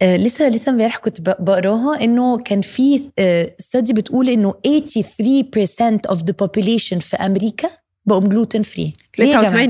آه 0.02 0.16
لسه 0.16 0.48
لسه 0.48 0.70
امبارح 0.70 0.96
كنت 0.96 1.20
بقراها 1.20 2.04
إنه 2.04 2.38
كان 2.38 2.60
في 2.60 2.98
study 3.58 3.92
بتقول 3.92 4.28
إنه 4.28 4.54
83% 4.66 6.12
of 6.12 6.16
the 6.18 6.34
population 6.44 6.98
في 6.98 7.16
أمريكا 7.16 7.70
free. 8.64 8.92
ليه 9.18 9.26
يا 9.34 9.38
83% 9.40 9.42
جماعة؟ 9.42 9.66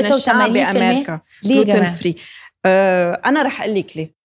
من 0.00 0.06
الشعب 0.06 0.52
83% 0.52 0.78
بامريكا 0.78 1.20
gluten؟ 1.44 1.86
free 1.88 2.14
آه 2.66 3.20
أنا 3.26 3.42
رح 3.42 3.62
أقول 3.62 3.74
لك 3.74 3.96
ليه. 3.96 4.17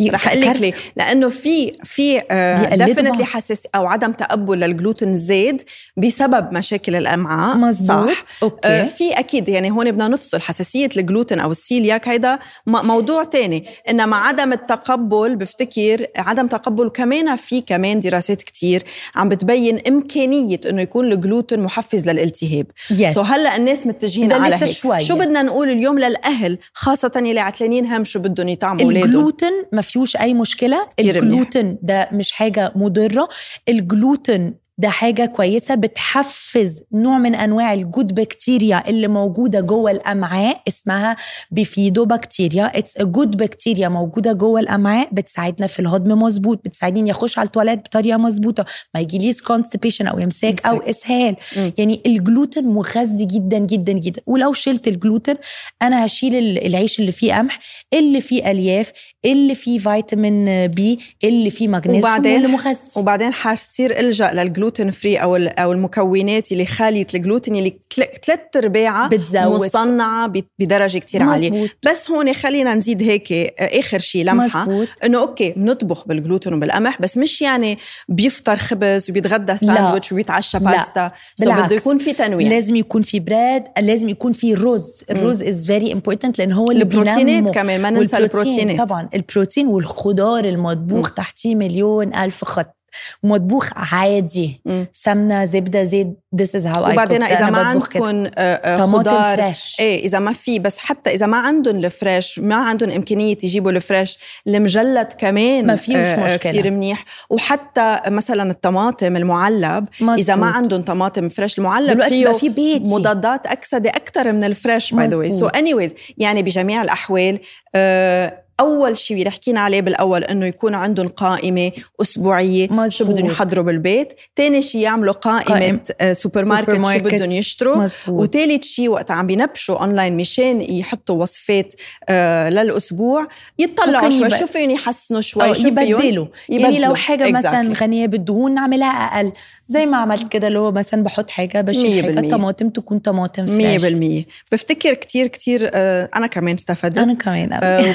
رح 0.00 0.28
أقول 0.28 0.40
لك. 0.40 0.56
ليه 0.56 0.72
لأنه 0.96 1.28
في 1.28 1.72
في 1.84 2.14
بيقلدوا 2.30 2.86
definitely. 2.86 3.24
حساس 3.24 3.62
أو 3.74 3.86
عدم 3.86 4.12
تقبل 4.12 4.60
للجلوتين 4.60 5.08
الزايد 5.08 5.62
بسبب 5.96 6.52
مشاكل 6.54 6.94
الأمعاء 6.96 7.56
مظبوط 7.56 8.08
صح 8.08 8.24
okay 8.42 8.68
آه، 8.68 8.84
في 8.84 9.10
أكيد 9.18 9.48
يعني 9.48 9.70
هون 9.70 9.90
بدنا 9.90 10.08
نفصل 10.08 10.40
حساسية 10.40 10.88
الجلوتين 10.96 11.40
أو 11.40 11.50
السيلياك 11.50 12.08
هيدا 12.08 12.38
موضوع 12.66 13.24
تاني 13.24 13.64
إنما 13.90 14.16
عدم 14.16 14.52
التقبل 14.52 15.36
بفتكر 15.36 16.06
عدم 16.16 16.46
تقبل 16.46 16.88
كمان 16.88 17.36
في 17.36 17.60
كمان 17.60 18.00
دراسات 18.00 18.42
كتير 18.42 18.82
عم 19.16 19.28
بتبين 19.28 19.78
إمكانية 19.88 20.60
إنه 20.68 20.82
يكون 20.82 21.12
الجلوتين 21.12 21.60
محفز 21.60 22.08
للالتهاب 22.08 22.66
Yes. 22.92 23.14
so 23.14 23.20
هلأ 23.20 23.56
الناس 23.56 23.86
متجهين 23.86 24.32
على 24.32 24.54
هيك 24.54 24.64
شوية. 24.64 24.98
شو 24.98 25.16
بدنا 25.16 25.42
نقول 25.42 25.70
اليوم 25.70 25.98
للأهل 25.98 26.58
خاصة 26.74 27.12
يلي 27.16 27.40
عتلانين 27.40 27.86
هم 27.86 28.04
شو 28.04 28.18
بدهم 28.18 28.48
يطعموا 28.48 28.82
أولادهم 28.82 29.04
الجلوتين 29.04 29.52
فيهوش 29.88 30.16
أي 30.16 30.34
مشكلة. 30.34 30.88
الجلوتين 31.20 31.78
ده 31.82 32.08
مش 32.12 32.32
حاجة 32.32 32.72
مضرة 32.76 33.28
الجلوتين 33.68 34.54
ده 34.80 34.88
حاجة 34.88 35.26
كويسة 35.26 35.74
بتحفز 35.74 36.82
نوع 36.92 37.18
من 37.18 37.34
أنواع 37.34 37.72
ال 37.74 37.82
good 37.82 38.14
bacteria 38.14 38.88
اللي 38.90 39.08
موجودة 39.08 39.60
جوه 39.60 39.90
الأمعاء 39.90 40.62
اسمها 40.68 41.16
Bifidobacteria 41.50 42.78
it's 42.78 43.02
good 43.02 43.36
bacteria 43.36 43.88
موجودة 43.88 44.32
جوه 44.32 44.60
الأمعاء 44.60 45.08
بتساعدنا 45.12 45.66
في 45.66 45.80
الهضم 45.80 46.18
مظبوط 46.22 46.60
بتساعدني 46.64 47.10
يخش 47.10 47.38
على 47.38 47.46
التواليت 47.46 47.78
بطريقة 47.78 48.16
مظبوطة 48.18 48.64
ما 48.94 49.00
يجيليش 49.00 49.40
constipation 49.42 50.06
أو 50.06 50.18
إمساك 50.18 50.66
أو 50.66 50.76
إمساك. 50.76 50.88
إسهال 50.88 51.36
مم. 51.56 51.72
يعني 51.78 52.02
الجلوتين 52.06 52.64
مغذي 52.68 53.24
جدا 53.24 53.58
جدا 53.58 53.92
جدا 53.92 54.22
ولو 54.26 54.52
شلت 54.52 54.88
الجلوتين 54.88 55.34
أنا 55.82 56.04
هشيل 56.06 56.34
ال- 56.34 56.66
العيش 56.66 57.00
اللي 57.00 57.12
فيه 57.12 57.34
قمح 57.34 57.58
اللي 57.94 58.20
فيه 58.20 58.50
ألياف 58.50 58.92
اللي 59.24 59.54
فيه 59.54 59.78
فيتامين 59.78 60.66
بي 60.66 60.98
اللي 61.24 61.50
فيه 61.50 61.68
مغنيسيوم 61.68 61.98
وبعدين- 61.98 62.46
مغذي. 62.50 62.76
وبعدين 62.96 63.32
حصير 63.32 64.00
إلجأ 64.00 64.32
لل 64.32 64.46
gluten 64.46 64.90
free 64.90 65.16
أو 65.16 65.36
أو 65.36 65.72
المكونات 65.72 66.52
اللي 66.52 66.66
خالية 66.66 67.06
الجلوتين 67.14 67.56
اللي 67.56 67.78
ثلاث 68.26 68.40
ارباعها 68.56 69.08
بتزود. 69.08 69.64
مصنعة 69.64 70.32
بدرجة 70.58 70.98
كتير 70.98 71.22
عالية. 71.22 71.68
بس 71.86 72.10
هون 72.10 72.32
خلينا 72.32 72.74
نزيد 72.74 73.02
هيك 73.02 73.32
آخر 73.60 73.98
شيء 73.98 74.24
لمحة. 74.24 74.68
إنه 75.04 75.18
okay 75.20 75.50
بنطبخ 75.56 76.08
بالجلوتين 76.08 76.54
وبالقمح 76.54 77.00
بس 77.00 77.16
مش 77.16 77.42
يعني 77.42 77.78
بيفطر 78.08 78.56
خبز 78.56 79.10
وبيتغدى 79.10 79.56
ساندويتش 79.56 80.12
وبيتعشى 80.12 80.58
باستا. 80.58 81.12
so 81.36 81.44
بده 81.52 81.76
يكون 81.76 81.98
في 81.98 82.12
تنويع. 82.12 82.48
لازم 82.48 82.76
يكون 82.76 83.02
في 83.02 83.20
براد 83.20 83.64
لازم 83.80 84.08
يكون 84.08 84.32
في 84.32 84.54
رز. 84.54 85.04
الرز 85.10 85.42
is 85.42 85.66
very 85.66 85.92
important 85.92 86.38
لأن 86.38 86.52
هو 86.52 86.70
اللي 86.70 86.82
البروتينات 86.82 87.54
كمان 87.54 87.82
ما 87.82 87.90
ننسى 87.90 88.16
البروتينات. 88.16 88.78
طبعا. 88.88 89.07
البروتين 89.14 89.66
والخضار 89.66 90.44
المطبوخ 90.44 91.10
تحتيه 91.10 91.54
مليون 91.54 92.14
ألف 92.14 92.44
خط. 92.44 92.78
مطبوخ 93.22 93.70
عادي. 93.76 94.60
م. 94.66 94.84
سمنة 94.92 95.44
زبدة 95.44 95.84
زيت 95.84 96.18
this 96.36 96.56
is 96.56 96.66
how 96.66 96.92
وبعدين 96.92 97.22
إذا 97.22 97.50
ما 97.50 97.58
عندكم 97.58 98.26
آه، 98.26 98.30
آه، 98.38 98.86
خضار 98.86 99.36
fresh 99.36 99.76
إيه 99.80 100.04
إذا 100.04 100.18
ما 100.18 100.32
في 100.32 100.58
بس 100.58 100.78
حتى 100.78 101.14
إذا 101.14 101.26
ما 101.26 101.36
عندهم 101.36 101.76
ال 101.76 101.86
fresh 101.86 102.38
ما 102.38 102.54
عندهم 102.54 102.90
إمكانية 102.90 103.38
يجيبوا 103.42 103.70
ال 103.70 103.78
fresh 103.78 104.18
المجلد 104.46 105.12
كمان 105.18 105.66
ما 105.66 105.76
فيش 105.76 105.96
آه، 105.96 106.24
مشكلة. 106.24 106.52
كثير 106.52 106.70
منيح. 106.70 107.04
وحتى 107.30 108.00
مثلا 108.06 108.50
الطماطم 108.50 109.16
المعلب 109.16 109.84
مزبوط. 110.00 110.18
إذا 110.18 110.36
ما 110.36 110.46
عندهم 110.46 110.82
طماطم 110.82 111.28
fresh 111.28 111.58
المعلب 111.58 112.02
فيه 112.02 112.28
في 112.32 112.48
بيتي. 112.48 112.94
مضادات 112.94 113.46
أكسدة 113.46 113.90
أكثر 113.90 114.32
من 114.32 114.44
ال 114.44 114.52
fresh 114.52 114.94
by 114.94 115.08
the 115.08 115.16
way 115.16 115.30
so 115.30 115.46
اني 115.46 115.92
يعني 116.18 116.42
بجميع 116.42 116.82
الأحوال 116.82 117.38
آه 117.74 118.47
أول 118.60 118.96
شيء 118.96 119.18
اللي 119.18 119.30
حكينا 119.30 119.60
عليه 119.60 119.80
بالأول 119.80 120.24
إنه 120.24 120.46
يكون 120.46 120.74
عندهم 120.74 121.08
قائمة 121.08 121.72
أسبوعية 122.02 122.68
مزبوط. 122.70 122.88
شو 122.90 123.04
بدهم 123.04 123.26
يحضروا 123.26 123.64
بالبيت. 123.64 124.12
ثاني 124.36 124.62
شيء 124.62 124.80
يعملوا 124.80 125.12
قائمة 125.12 125.44
قائم. 125.44 125.80
آه، 126.00 126.12
سوبر, 126.12 126.44
ماركت, 126.44 126.70
سوبر 126.70 126.78
ماركت 126.78 127.08
شو 127.08 127.16
بدهم 127.16 127.30
يشتروا. 127.30 127.88
وثالث 128.08 128.64
شيء 128.64 128.88
وقت 128.88 129.10
عم 129.10 129.26
بينبشوا 129.26 129.76
اونلاين 129.76 130.16
مشان 130.16 130.60
يحطوا 130.60 131.22
وصفات 131.22 131.72
آه 132.08 132.50
للأسبوع 132.50 133.26
يطلعوا 133.58 134.10
شوي 134.10 134.30
شو 134.30 134.46
فيهم 134.46 134.70
يحسنوا 134.70 135.20
شوي 135.20 135.54
شو 135.54 135.68
يبدلوا. 135.68 136.26
يعني 136.48 136.78
لو 136.78 136.94
حاجة 136.94 137.24
exactly. 137.24 137.32
مثلا 137.32 137.74
غنية 137.80 138.06
بالدهون 138.06 138.54
نعملها 138.54 138.88
أقل. 138.88 139.32
زي 139.70 139.86
ما 139.86 139.96
عملت 139.96 140.28
كده 140.28 140.48
اللي 140.48 140.58
هو 140.58 140.72
مثلا 140.72 141.02
بحط 141.02 141.30
حاجة 141.30 141.60
بشيل 141.60 142.04
حاجة 142.04 142.20
الطماطم 142.20 142.68
تكون 142.68 142.98
طماطم 142.98 143.46
fresh 143.46 143.84
100% 143.84 144.26
بفتكر 144.52 144.94
كتير 144.94 145.26
كتير 145.26 145.70
آه 145.74 146.08
أنا 146.16 146.26
كمان 146.26 146.54
استفدت. 146.54 146.98
أنا 146.98 147.14
كمان 147.14 147.52
آه 147.52 147.94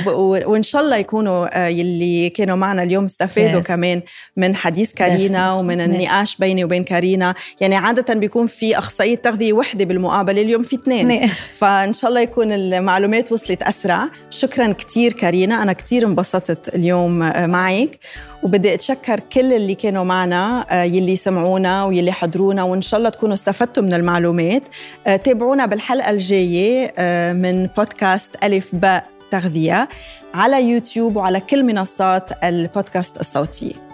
وإن 0.53 0.63
شاء 0.63 0.81
الله 0.81 0.97
يكونوا 0.97 1.65
آه 1.65 1.67
يلي 1.67 2.29
كانوا 2.29 2.55
معنا 2.55 2.83
اليوم 2.83 3.05
استفادوا 3.05 3.61
yes. 3.61 3.65
كمان 3.65 4.01
من 4.37 4.55
حديث 4.55 4.93
كارينا 4.93 5.53
ومن 5.53 5.81
النقاش 5.81 6.35
بيني 6.35 6.63
وبين 6.63 6.83
كارينا. 6.83 7.35
يعني 7.61 7.75
عادة 7.75 8.13
بيكون 8.13 8.47
في 8.47 8.77
أخصائية 8.77 9.15
تغذية 9.15 9.53
وحدة 9.53 9.85
بالمقابلة 9.85 10.41
اليوم 10.41 10.63
في 10.63 10.75
اثنين. 10.75 11.27
فإن 11.59 11.93
شاء 11.93 12.09
الله 12.09 12.21
يكون 12.21 12.51
المعلومات 12.51 13.31
وصلت 13.31 13.63
أسرع. 13.63 14.09
شكرا 14.29 14.71
كتير 14.71 15.13
كارينا. 15.13 15.63
أنا 15.63 15.73
كتير 15.73 16.05
انبسطت 16.07 16.75
اليوم 16.75 17.23
آه 17.23 17.45
معك. 17.45 17.99
وبدي 18.43 18.73
أتشكر 18.73 19.19
كل 19.19 19.53
اللي 19.53 19.75
كانوا 19.75 20.03
معنا 20.03 20.65
آه، 20.69 20.83
يلي 20.83 21.15
سمعونا 21.15 21.85
ويلي 21.85 22.11
حضرونا. 22.11 22.63
وإن 22.63 22.81
شاء 22.81 22.97
الله 22.97 23.09
تكونوا 23.09 23.33
استفدتوا 23.33 23.83
من 23.83 23.93
المعلومات. 23.93 24.63
تابعونا 25.23 25.65
بالحلقة 25.65 26.09
الجاية 26.09 26.93
من 27.33 27.67
بودكاست 27.77 28.35
ألف 28.43 28.75
باء. 28.75 29.12
تغذيه 29.33 29.89
على 30.33 30.69
يوتيوب 30.69 31.15
وعلى 31.15 31.39
كل 31.39 31.63
منصات 31.63 32.43
البودكاست 32.43 33.19
الصوتية. 33.19 33.92